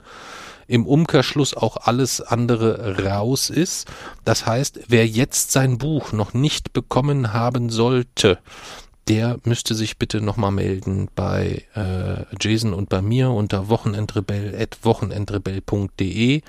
[0.66, 3.88] Im Umkehrschluss auch alles andere raus ist.
[4.24, 8.38] Das heißt, wer jetzt sein Buch noch nicht bekommen haben sollte,
[9.08, 16.42] der müsste sich bitte nochmal melden bei äh, Jason und bei mir unter wochenendrebell.wochenendrebell.de.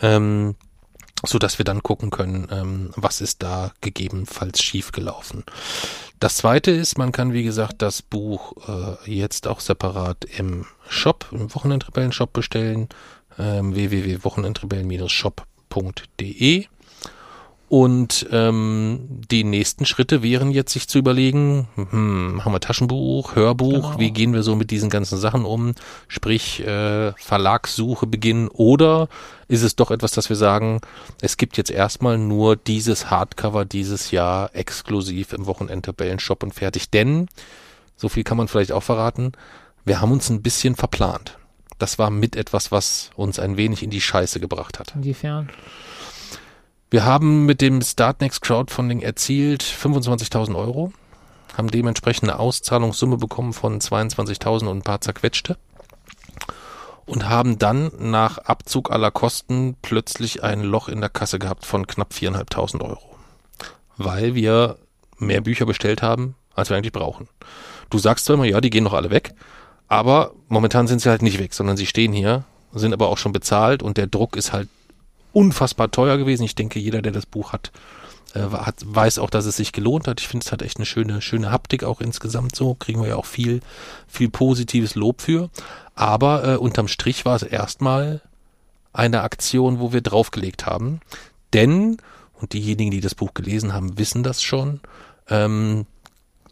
[0.00, 0.54] Ähm,
[1.26, 5.44] so wir dann gucken können, ähm, was ist da gegebenenfalls schiefgelaufen.
[6.18, 11.26] Das zweite ist, man kann wie gesagt das Buch äh, jetzt auch separat im Shop,
[11.32, 12.88] im Wochenendrebellen-Shop bestellen,
[13.40, 16.66] ähm, www.wochenendrebellen-shop.de
[17.70, 23.92] und ähm, die nächsten Schritte wären jetzt sich zu überlegen, hm, machen wir Taschenbuch, Hörbuch,
[23.92, 23.98] Genau.
[24.00, 25.76] wie gehen wir so mit diesen ganzen Sachen um,
[26.08, 28.48] sprich äh, Verlagssuche beginnen?
[28.48, 29.06] Oder
[29.46, 30.80] ist es doch etwas, dass wir sagen,
[31.20, 37.28] es gibt jetzt erstmal nur dieses Hardcover dieses Jahr exklusiv im Wochenendtabellenshop und fertig, denn,
[37.96, 39.30] so viel kann man vielleicht auch verraten,
[39.84, 41.38] wir haben uns ein bisschen verplant.
[41.80, 44.94] Das war mit etwas, was uns ein wenig in die Scheiße gebracht hat.
[44.94, 45.50] Inwiefern?
[46.90, 50.92] Wir haben mit dem Startnext Crowdfunding erzielt 25.000 Euro,
[51.56, 55.56] haben dementsprechend eine Auszahlungssumme bekommen von 22.000 und ein paar zerquetschte
[57.06, 61.86] und haben dann nach Abzug aller Kosten plötzlich ein Loch in der Kasse gehabt von
[61.86, 63.16] knapp 4.500 Euro,
[63.96, 64.76] weil wir
[65.18, 67.28] mehr Bücher bestellt haben, als wir eigentlich brauchen.
[67.88, 69.34] Du sagst zwar immer, ja, die gehen doch alle weg,
[69.90, 73.32] aber momentan sind sie halt nicht weg, sondern sie stehen hier, sind aber auch schon
[73.32, 74.68] bezahlt und der Druck ist halt
[75.32, 76.44] unfassbar teuer gewesen.
[76.44, 77.72] Ich denke, jeder, der das Buch hat,
[78.34, 80.20] äh, hat weiß auch, dass es sich gelohnt hat.
[80.20, 82.74] Ich finde, es hat echt eine schöne, schöne Haptik auch insgesamt so.
[82.74, 83.62] Kriegen wir ja auch viel,
[84.06, 85.50] viel positives Lob für.
[85.96, 88.22] Aber äh, unterm Strich war es erstmal
[88.92, 91.00] eine Aktion, wo wir draufgelegt haben.
[91.52, 91.96] Denn,
[92.34, 94.78] und diejenigen, die das Buch gelesen haben, wissen das schon,
[95.28, 95.86] ähm,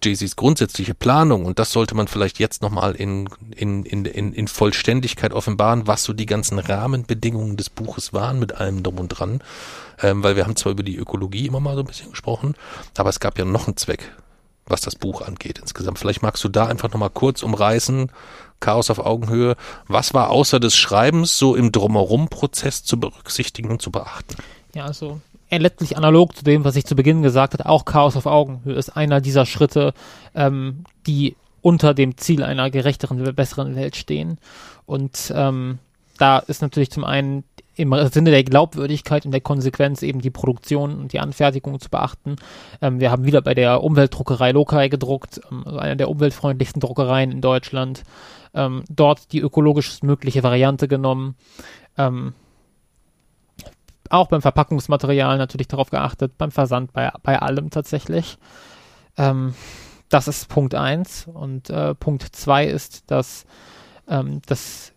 [0.02, 4.48] Jay-Z's grundsätzliche Planung, und das sollte man vielleicht jetzt nochmal in, in, in, in, in
[4.48, 9.42] Vollständigkeit offenbaren, was so die ganzen Rahmenbedingungen des Buches waren mit allem drum und dran,
[10.02, 12.54] ähm, weil wir haben zwar über die Ökologie immer mal so ein bisschen gesprochen,
[12.96, 14.12] aber es gab ja noch einen Zweck,
[14.66, 15.98] was das Buch angeht insgesamt.
[15.98, 18.10] Vielleicht magst du da einfach nochmal kurz umreißen,
[18.60, 23.90] Chaos auf Augenhöhe, was war außer des Schreibens so im Drumherum-Prozess zu berücksichtigen und zu
[23.90, 24.36] beachten?
[24.74, 25.20] Ja, also
[25.50, 28.90] letztlich analog zu dem, was ich zu Beginn gesagt habe, auch Chaos auf Augenhöhe ist
[28.90, 29.94] einer dieser Schritte,
[30.34, 34.38] ähm, die unter dem Ziel einer gerechteren, besseren Welt stehen.
[34.86, 35.78] Und ähm,
[36.18, 37.44] da ist natürlich zum einen
[37.76, 42.36] im Sinne der Glaubwürdigkeit und der Konsequenz eben die Produktion und die Anfertigung zu beachten.
[42.82, 47.30] Ähm, wir haben wieder bei der Umweltdruckerei Lokai gedruckt, ähm, also einer der umweltfreundlichsten Druckereien
[47.30, 48.02] in Deutschland.
[48.54, 51.36] Ähm, dort die ökologisch mögliche Variante genommen.
[51.96, 52.34] Ähm,
[54.10, 58.38] auch beim Verpackungsmaterial natürlich darauf geachtet, beim Versand, bei, bei allem tatsächlich.
[59.16, 59.54] Ähm,
[60.08, 61.28] das ist Punkt 1.
[61.32, 63.46] Und äh, Punkt 2 ist, dass,
[64.08, 64.92] ähm, dass,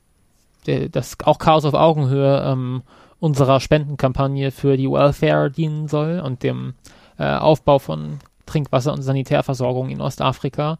[0.66, 2.84] der, dass auch Chaos auf Augenhöhe ähm,
[3.20, 6.74] unserer Spendenkampagne für die Welfare dienen soll und dem
[7.20, 10.80] äh, Aufbau von Trinkwasser- und Sanitärversorgung in Ostafrika,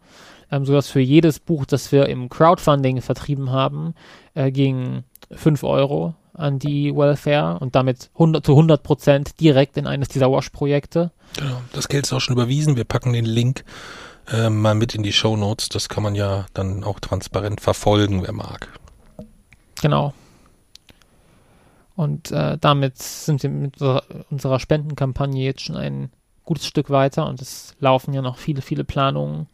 [0.52, 3.94] ähm, sodass für jedes Buch, das wir im Crowdfunding vertrieben haben,
[4.34, 9.86] äh, ging 5 Euro an die Welfare und damit 100, zu 100 Prozent direkt in
[9.86, 11.10] eines dieser Wash-Projekte.
[11.36, 12.76] Genau, das Geld ist auch schon überwiesen.
[12.76, 13.64] Wir packen den Link
[14.30, 15.68] äh, mal mit in die Show Notes.
[15.68, 18.68] Das kann man ja dann auch transparent verfolgen, wer mag.
[19.80, 20.14] Genau.
[21.96, 26.10] Und äh, damit sind wir mit unserer, unserer Spendenkampagne jetzt schon ein
[26.44, 29.46] gutes Stück weiter und es laufen ja noch viele, viele Planungen,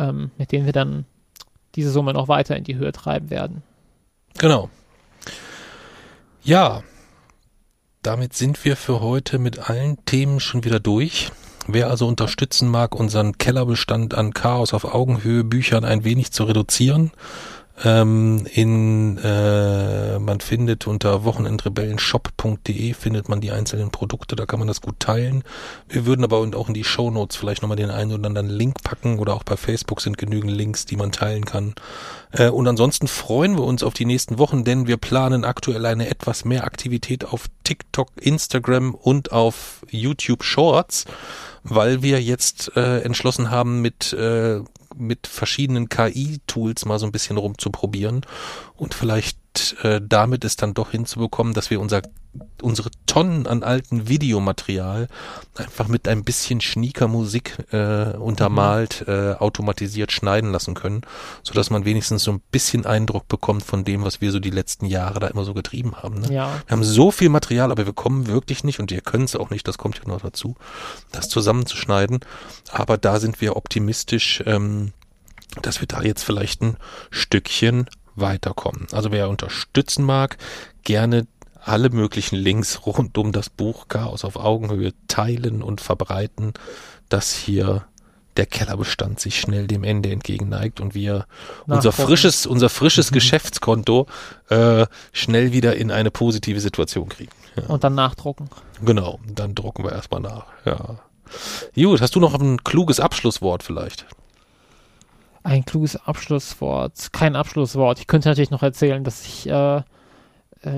[0.00, 1.04] ähm, mit denen wir dann
[1.76, 3.62] diese Summe noch weiter in die Höhe treiben werden.
[4.38, 4.68] Genau.
[6.42, 6.82] Ja,
[8.02, 11.30] damit sind wir für heute mit allen Themen schon wieder durch.
[11.66, 17.12] Wer also unterstützen mag, unseren Kellerbestand an Chaos auf Augenhöhe Büchern ein wenig zu reduzieren,
[17.84, 24.68] ähm, in, äh, man findet unter wochenendrebellenshop.de findet man die einzelnen Produkte, da kann man
[24.68, 25.44] das gut teilen.
[25.88, 28.82] Wir würden aber auch in die Show Notes vielleicht nochmal den einen oder anderen Link
[28.82, 31.74] packen oder auch bei Facebook sind genügend Links, die man teilen kann.
[32.32, 36.08] Äh, und ansonsten freuen wir uns auf die nächsten Wochen, denn wir planen aktuell eine
[36.08, 41.06] etwas mehr Aktivität auf TikTok, Instagram und auf YouTube Shorts
[41.62, 44.60] weil wir jetzt äh, entschlossen haben, mit äh,
[44.96, 48.22] mit verschiedenen KI-Tools mal so ein bisschen rumzuprobieren
[48.76, 49.39] und vielleicht
[49.82, 52.02] äh, damit es dann doch hinzubekommen, dass wir unser
[52.62, 55.08] unsere Tonnen an alten Videomaterial
[55.56, 59.12] einfach mit ein bisschen schnieker Musik äh, untermalt, mhm.
[59.12, 61.00] äh, automatisiert schneiden lassen können,
[61.42, 64.50] so dass man wenigstens so ein bisschen Eindruck bekommt von dem, was wir so die
[64.50, 66.20] letzten Jahre da immer so getrieben haben.
[66.20, 66.32] Ne?
[66.32, 66.62] Ja.
[66.66, 69.50] Wir haben so viel Material, aber wir kommen wirklich nicht und ihr könnt es auch
[69.50, 70.56] nicht, das kommt ja noch dazu,
[71.10, 72.20] das zusammenzuschneiden.
[72.70, 74.92] Aber da sind wir optimistisch, ähm,
[75.62, 76.76] dass wir da jetzt vielleicht ein
[77.10, 77.86] Stückchen
[78.20, 78.86] weiterkommen.
[78.92, 80.36] Also wer unterstützen mag,
[80.84, 81.26] gerne
[81.62, 86.54] alle möglichen Links rund um das Buch Chaos auf Augenhöhe teilen und verbreiten,
[87.08, 87.84] dass hier
[88.36, 91.26] der Kellerbestand sich schnell dem Ende entgegenneigt und wir
[91.66, 93.14] unser frisches, unser frisches mhm.
[93.14, 94.06] Geschäftskonto
[94.48, 97.32] äh, schnell wieder in eine positive Situation kriegen.
[97.56, 97.64] Ja.
[97.64, 98.48] Und dann nachdrucken.
[98.82, 100.46] Genau, dann drucken wir erstmal nach.
[100.64, 100.96] Ja.
[101.74, 104.06] Gut, hast du noch ein kluges Abschlusswort vielleicht?
[105.42, 107.12] Ein kluges Abschlusswort.
[107.12, 107.98] Kein Abschlusswort.
[107.98, 109.82] Ich könnte natürlich noch erzählen, dass ich äh, äh,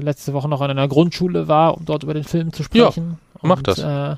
[0.00, 3.18] letzte Woche noch an einer Grundschule war, um dort über den Film zu sprechen.
[3.34, 3.78] Ja, mach und, das.
[3.78, 4.16] Äh,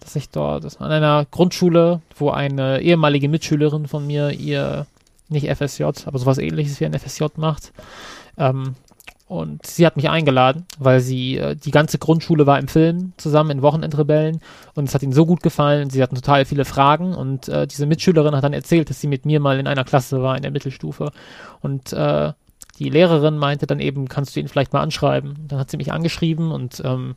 [0.00, 4.86] dass ich dort dass an einer Grundschule, wo eine ehemalige Mitschülerin von mir ihr
[5.28, 7.72] nicht FSJ, aber sowas ähnliches wie ein FSJ macht,
[8.38, 8.74] ähm,
[9.28, 13.50] und sie hat mich eingeladen, weil sie, äh, die ganze Grundschule war im Film zusammen
[13.50, 14.40] in Wochenendrebellen
[14.74, 15.90] und es hat ihnen so gut gefallen.
[15.90, 19.26] Sie hatten total viele Fragen und äh, diese Mitschülerin hat dann erzählt, dass sie mit
[19.26, 21.10] mir mal in einer Klasse war in der Mittelstufe.
[21.60, 22.32] Und äh,
[22.78, 25.34] die Lehrerin meinte dann eben, kannst du ihn vielleicht mal anschreiben.
[25.48, 27.16] Dann hat sie mich angeschrieben und ähm,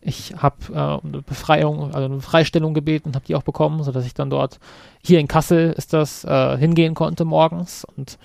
[0.00, 4.06] ich habe äh, eine Befreiung, also eine Freistellung gebeten und habe die auch bekommen, sodass
[4.06, 4.58] ich dann dort
[5.04, 8.18] hier in Kassel ist das äh, hingehen konnte morgens und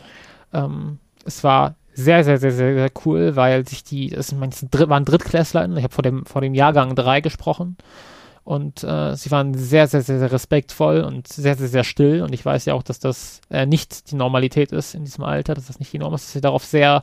[0.53, 5.68] ähm, es war sehr, sehr, sehr, sehr, sehr cool, weil sich die, es waren Drittklässler,
[5.78, 7.76] ich habe vor dem, vor dem Jahrgang drei gesprochen.
[8.43, 12.22] Und äh, sie waren sehr, sehr, sehr, sehr respektvoll und sehr, sehr, sehr still.
[12.22, 15.56] Und ich weiß ja auch, dass das äh, nicht die Normalität ist in diesem Alter,
[15.56, 17.02] dass das nicht die Norm ist, dass sie darauf sehr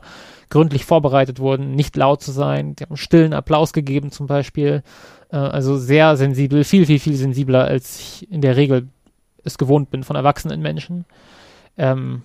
[0.49, 4.81] gründlich vorbereitet wurden, nicht laut zu sein, die haben stillen Applaus gegeben zum Beispiel,
[5.29, 8.87] äh, also sehr sensibel, viel, viel, viel sensibler, als ich in der Regel
[9.43, 11.05] es gewohnt bin von erwachsenen Menschen.
[11.77, 12.23] Ähm,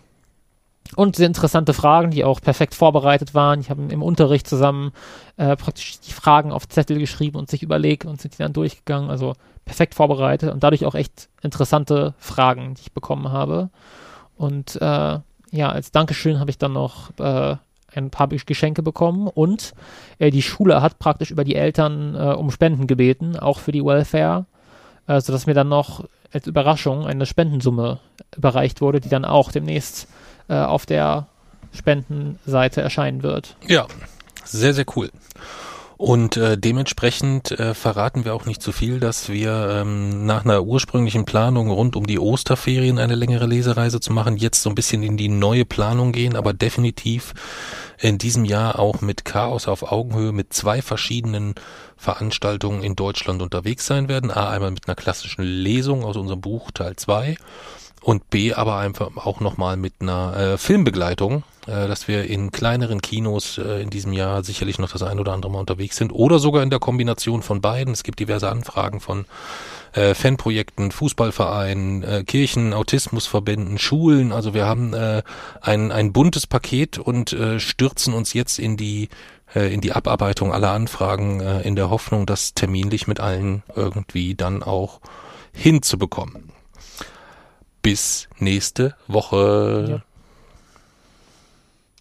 [0.97, 3.61] und sehr interessante Fragen, die auch perfekt vorbereitet waren.
[3.61, 4.93] Ich habe im Unterricht zusammen
[5.37, 9.09] äh, praktisch die Fragen auf Zettel geschrieben und sich überlegt und sind die dann durchgegangen.
[9.09, 13.71] Also perfekt vorbereitet und dadurch auch echt interessante Fragen, die ich bekommen habe.
[14.37, 15.19] Und äh,
[15.53, 17.57] ja, als Dankeschön habe ich dann noch äh,
[17.95, 19.75] ein paar Geschenke bekommen und
[20.19, 23.85] äh, die Schule hat praktisch über die Eltern äh, um Spenden gebeten, auch für die
[23.85, 24.47] Welfare,
[25.07, 27.99] äh, sodass mir dann noch als Überraschung eine Spendensumme
[28.37, 30.09] überreicht wurde, die dann auch demnächst
[30.51, 31.29] äh, auf der
[31.73, 33.57] Spendenseite erscheinen wird.
[33.69, 33.87] Ja,
[34.45, 35.11] sehr, sehr cool.
[35.97, 40.63] Und äh, dementsprechend äh, verraten wir auch nicht zu viel, dass wir ähm, nach einer
[40.63, 45.03] ursprünglichen Planung rund um die Osterferien eine längere Lesereise zu machen, jetzt so ein bisschen
[45.03, 47.35] in die neue Planung gehen, aber definitiv
[47.99, 51.55] in diesem Jahr auch mit Chaos auf Augenhöhe mit zwei verschiedenen
[51.99, 54.31] Veranstaltungen in Deutschland unterwegs sein werden.
[54.31, 57.37] A, einmal mit einer klassischen Lesung aus unserem Buch Teil 2
[58.03, 63.03] und B aber einfach auch nochmal mit einer äh, Filmbegleitung, äh, dass wir in kleineren
[63.03, 66.39] Kinos äh, in diesem Jahr sicherlich noch das ein oder andere Mal unterwegs sind oder
[66.39, 67.93] sogar in der Kombination von beiden.
[67.93, 69.27] Es gibt diverse Anfragen von
[69.93, 74.33] äh, Fanprojekten, Fußballvereinen, äh, Kirchen, Autismusverbänden, Schulen.
[74.33, 75.23] Also wir haben äh,
[75.61, 79.09] ein, ein buntes Paket und äh, stürzen uns jetzt in die
[79.55, 84.35] äh, in die Abarbeitung aller Anfragen äh, in der Hoffnung, das terminlich mit allen irgendwie
[84.35, 85.01] dann auch
[85.53, 86.60] hinzubekommen
[87.83, 89.87] bis nächste Woche.
[89.89, 90.03] Ja.